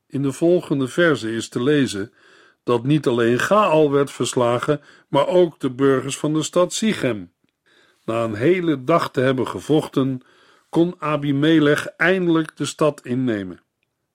In 0.06 0.22
de 0.22 0.32
volgende 0.32 0.88
verse 0.88 1.32
is 1.32 1.48
te 1.48 1.62
lezen 1.62 2.12
dat 2.64 2.84
niet 2.84 3.06
alleen 3.06 3.38
Gaal 3.38 3.90
werd 3.90 4.10
verslagen, 4.10 4.80
maar 5.08 5.26
ook 5.26 5.60
de 5.60 5.70
burgers 5.70 6.18
van 6.18 6.32
de 6.32 6.42
stad 6.42 6.72
Sichem. 6.72 7.32
Na 8.04 8.24
een 8.24 8.34
hele 8.34 8.84
dag 8.84 9.10
te 9.10 9.20
hebben 9.20 9.48
gevochten, 9.48 10.22
kon 10.68 10.94
Abimelech 10.98 11.86
eindelijk 11.86 12.56
de 12.56 12.64
stad 12.64 13.00
innemen. 13.04 13.60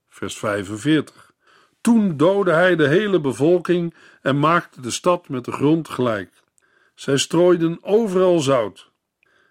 Vers 0.09 0.37
45. 0.37 1.31
Toen 1.81 2.17
doodde 2.17 2.51
hij 2.51 2.75
de 2.75 2.87
hele 2.87 3.21
bevolking 3.21 3.95
en 4.21 4.39
maakte 4.39 4.81
de 4.81 4.91
stad 4.91 5.29
met 5.29 5.45
de 5.45 5.51
grond 5.51 5.89
gelijk. 5.89 6.31
Zij 6.95 7.17
strooiden 7.17 7.77
overal 7.81 8.39
zout. 8.39 8.91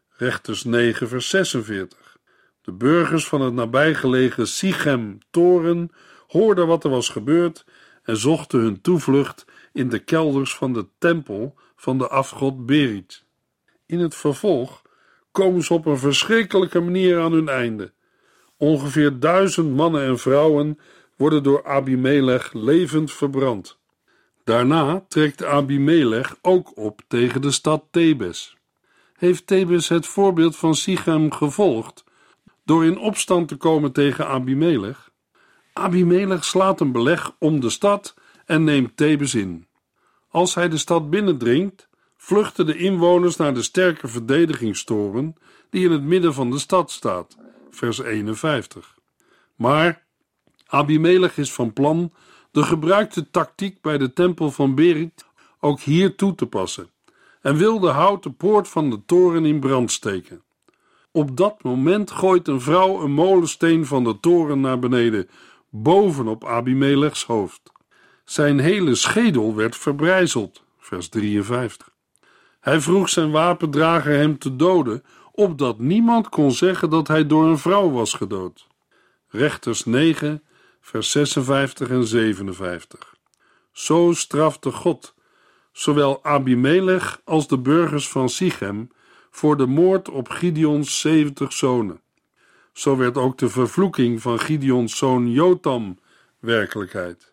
Rechters 0.08 0.64
9, 0.64 1.08
vers 1.08 1.28
46. 1.28 1.98
De 2.70 2.76
burgers 2.76 3.28
van 3.28 3.40
het 3.40 3.54
nabijgelegen 3.54 4.48
Sichem-toren 4.48 5.90
hoorden 6.26 6.66
wat 6.66 6.84
er 6.84 6.90
was 6.90 7.08
gebeurd 7.08 7.64
en 8.02 8.16
zochten 8.16 8.60
hun 8.60 8.80
toevlucht 8.80 9.44
in 9.72 9.88
de 9.88 9.98
kelders 9.98 10.54
van 10.54 10.72
de 10.72 10.86
tempel 10.98 11.54
van 11.76 11.98
de 11.98 12.08
afgod 12.08 12.66
Berit. 12.66 13.24
In 13.86 13.98
het 13.98 14.14
vervolg 14.14 14.82
komen 15.32 15.62
ze 15.62 15.74
op 15.74 15.86
een 15.86 15.98
verschrikkelijke 15.98 16.80
manier 16.80 17.20
aan 17.20 17.32
hun 17.32 17.48
einde. 17.48 17.92
Ongeveer 18.56 19.18
duizend 19.18 19.76
mannen 19.76 20.02
en 20.02 20.18
vrouwen 20.18 20.78
worden 21.16 21.42
door 21.42 21.64
Abimelech 21.64 22.52
levend 22.52 23.12
verbrand. 23.12 23.78
Daarna 24.44 25.04
trekt 25.08 25.44
Abimelech 25.44 26.36
ook 26.42 26.76
op 26.76 27.00
tegen 27.08 27.42
de 27.42 27.50
stad 27.50 27.84
Thebes. 27.90 28.56
Heeft 29.14 29.46
Thebes 29.46 29.88
het 29.88 30.06
voorbeeld 30.06 30.56
van 30.56 30.74
Sichem 30.74 31.32
gevolgd 31.32 32.08
door 32.70 32.84
in 32.84 32.98
opstand 32.98 33.48
te 33.48 33.56
komen 33.56 33.92
tegen 33.92 34.26
Abimelech? 34.26 35.10
Abimelech 35.72 36.44
slaat 36.44 36.80
een 36.80 36.92
beleg 36.92 37.32
om 37.38 37.60
de 37.60 37.70
stad 37.70 38.14
en 38.46 38.64
neemt 38.64 38.96
Thebes 38.96 39.34
in. 39.34 39.66
Als 40.28 40.54
hij 40.54 40.68
de 40.68 40.78
stad 40.78 41.10
binnendringt, 41.10 41.88
vluchten 42.16 42.66
de 42.66 42.76
inwoners 42.76 43.36
naar 43.36 43.54
de 43.54 43.62
sterke 43.62 44.08
verdedigingstoren 44.08 45.34
die 45.70 45.84
in 45.84 45.90
het 45.90 46.02
midden 46.02 46.34
van 46.34 46.50
de 46.50 46.58
stad 46.58 46.90
staat, 46.90 47.36
vers 47.70 47.98
51. 47.98 48.98
Maar 49.54 50.04
Abimelech 50.66 51.38
is 51.38 51.52
van 51.52 51.72
plan 51.72 52.12
de 52.50 52.62
gebruikte 52.62 53.30
tactiek 53.30 53.80
bij 53.80 53.98
de 53.98 54.12
tempel 54.12 54.50
van 54.50 54.74
Berit 54.74 55.24
ook 55.60 55.80
hier 55.80 56.16
toe 56.16 56.34
te 56.34 56.46
passen 56.46 56.90
en 57.40 57.56
wil 57.56 57.80
de 57.80 57.90
houten 57.90 58.36
poort 58.36 58.68
van 58.68 58.90
de 58.90 59.04
toren 59.04 59.44
in 59.44 59.60
brand 59.60 59.90
steken. 59.90 60.42
Op 61.12 61.36
dat 61.36 61.62
moment 61.62 62.10
gooit 62.10 62.48
een 62.48 62.60
vrouw 62.60 63.02
een 63.02 63.12
molensteen 63.12 63.86
van 63.86 64.04
de 64.04 64.20
toren 64.20 64.60
naar 64.60 64.78
beneden, 64.78 65.28
bovenop 65.68 66.44
Abimelechs 66.44 67.24
hoofd. 67.24 67.72
Zijn 68.24 68.58
hele 68.58 68.94
schedel 68.94 69.54
werd 69.54 69.76
verbrijzeld, 69.76 70.64
vers 70.78 71.08
53. 71.08 71.88
Hij 72.60 72.80
vroeg 72.80 73.08
zijn 73.08 73.30
wapendrager 73.30 74.12
hem 74.16 74.38
te 74.38 74.56
doden, 74.56 75.02
opdat 75.32 75.78
niemand 75.78 76.28
kon 76.28 76.52
zeggen 76.52 76.90
dat 76.90 77.08
hij 77.08 77.26
door 77.26 77.44
een 77.44 77.58
vrouw 77.58 77.90
was 77.90 78.12
gedood. 78.12 78.66
Rechters 79.28 79.84
9, 79.84 80.42
vers 80.80 81.10
56 81.10 81.90
en 81.90 82.06
57. 82.06 83.14
Zo 83.72 84.12
strafte 84.12 84.70
God 84.70 85.14
zowel 85.72 86.24
Abimelech 86.24 87.20
als 87.24 87.48
de 87.48 87.58
burgers 87.58 88.08
van 88.08 88.28
Sichem 88.28 88.90
voor 89.30 89.56
de 89.56 89.66
moord 89.66 90.08
op 90.08 90.28
Gideons 90.28 91.00
70 91.00 91.52
zonen. 91.52 92.00
Zo 92.72 92.96
werd 92.96 93.16
ook 93.16 93.38
de 93.38 93.48
vervloeking 93.48 94.22
van 94.22 94.38
Gideons 94.38 94.96
zoon 94.96 95.30
Jotam 95.30 95.98
werkelijkheid. 96.38 97.32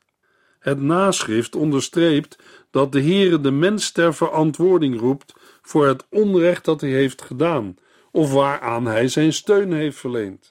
Het 0.59 0.81
naschrift 0.81 1.55
onderstreept 1.55 2.37
dat 2.71 2.91
de 2.91 3.01
Heere 3.01 3.41
de 3.41 3.51
mens 3.51 3.91
ter 3.91 4.13
verantwoording 4.13 4.99
roept 4.99 5.33
voor 5.61 5.87
het 5.87 6.05
onrecht 6.09 6.65
dat 6.65 6.81
hij 6.81 6.89
heeft 6.89 7.21
gedaan 7.21 7.75
of 8.11 8.33
waaraan 8.33 8.85
hij 8.85 9.07
zijn 9.07 9.33
steun 9.33 9.71
heeft 9.71 9.97
verleend. 9.97 10.49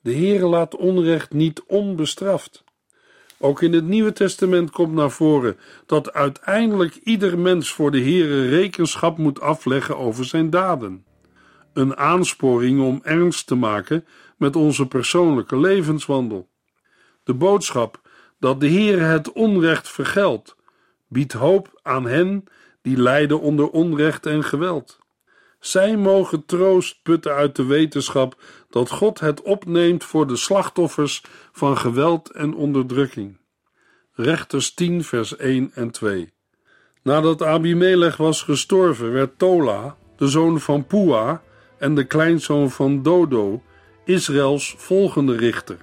De 0.00 0.14
Heere 0.14 0.46
laat 0.46 0.76
onrecht 0.76 1.32
niet 1.32 1.62
onbestraft. 1.66 2.64
Ook 3.38 3.62
in 3.62 3.72
het 3.72 3.84
Nieuwe 3.84 4.12
Testament 4.12 4.70
komt 4.70 4.94
naar 4.94 5.10
voren 5.10 5.56
dat 5.86 6.12
uiteindelijk 6.12 6.94
ieder 6.94 7.38
mens 7.38 7.72
voor 7.72 7.90
de 7.90 8.00
Heere 8.00 8.48
rekenschap 8.48 9.18
moet 9.18 9.40
afleggen 9.40 9.96
over 9.96 10.24
zijn 10.24 10.50
daden. 10.50 11.04
Een 11.72 11.96
aansporing 11.96 12.80
om 12.80 13.00
ernst 13.02 13.46
te 13.46 13.54
maken 13.54 14.04
met 14.36 14.56
onze 14.56 14.86
persoonlijke 14.86 15.58
levenswandel. 15.58 16.48
De 17.24 17.34
boodschap 17.34 18.00
dat 18.38 18.60
de 18.60 18.70
Heere 18.70 19.02
het 19.02 19.32
onrecht 19.32 19.88
vergeldt, 19.88 20.56
biedt 21.08 21.32
hoop 21.32 21.80
aan 21.82 22.06
hen 22.06 22.44
die 22.82 22.96
lijden 22.96 23.40
onder 23.40 23.70
onrecht 23.70 24.26
en 24.26 24.44
geweld. 24.44 24.98
Zij 25.58 25.96
mogen 25.96 26.44
troost 26.46 27.02
putten 27.02 27.34
uit 27.34 27.56
de 27.56 27.64
wetenschap 27.64 28.36
dat 28.70 28.90
God 28.90 29.20
het 29.20 29.42
opneemt 29.42 30.04
voor 30.04 30.26
de 30.26 30.36
slachtoffers 30.36 31.22
van 31.52 31.78
geweld 31.78 32.30
en 32.30 32.54
onderdrukking. 32.54 33.38
Rechters 34.12 34.74
10, 34.74 35.04
vers 35.04 35.36
1 35.36 35.70
en 35.74 35.90
2. 35.90 36.32
Nadat 37.02 37.42
Abimelech 37.42 38.16
was 38.16 38.42
gestorven, 38.42 39.12
werd 39.12 39.38
Tola, 39.38 39.96
de 40.16 40.28
zoon 40.28 40.60
van 40.60 40.86
Pua 40.86 41.42
en 41.78 41.94
de 41.94 42.04
kleinzoon 42.04 42.70
van 42.70 43.02
Dodo, 43.02 43.62
Israëls 44.04 44.74
volgende 44.78 45.36
richter. 45.36 45.76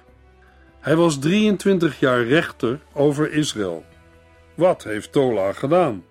Hij 0.80 0.96
was 0.96 1.18
23 1.18 2.00
jaar 2.00 2.24
rechter 2.24 2.80
over 2.92 3.32
Israël. 3.32 3.84
Wat 4.54 4.84
heeft 4.84 5.12
Tola 5.12 5.52
gedaan? 5.52 6.04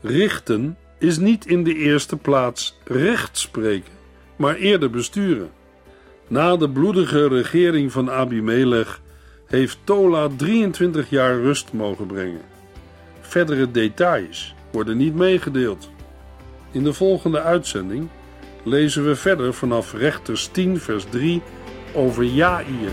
Richten 0.00 0.78
is 0.98 1.18
niet 1.18 1.46
in 1.46 1.64
de 1.64 1.74
eerste 1.74 2.16
plaats 2.16 2.78
recht 2.84 3.38
spreken, 3.38 3.92
maar 4.36 4.54
eerder 4.54 4.90
besturen. 4.90 5.50
Na 6.28 6.56
de 6.56 6.70
bloedige 6.70 7.28
regering 7.28 7.92
van 7.92 8.10
Abimelech 8.10 9.00
heeft 9.46 9.78
Tola 9.84 10.28
23 10.36 11.10
jaar 11.10 11.40
rust 11.40 11.72
mogen 11.72 12.06
brengen. 12.06 12.42
Verdere 13.20 13.70
details 13.70 14.54
worden 14.72 14.96
niet 14.96 15.14
meegedeeld. 15.14 15.90
In 16.70 16.84
de 16.84 16.92
volgende 16.92 17.40
uitzending 17.40 18.08
lezen 18.64 19.04
we 19.04 19.16
verder 19.16 19.54
vanaf 19.54 19.92
Rechters 19.92 20.48
10, 20.52 20.80
vers 20.80 21.04
3 21.10 21.42
over 21.94 22.24
Jair. 22.24 22.92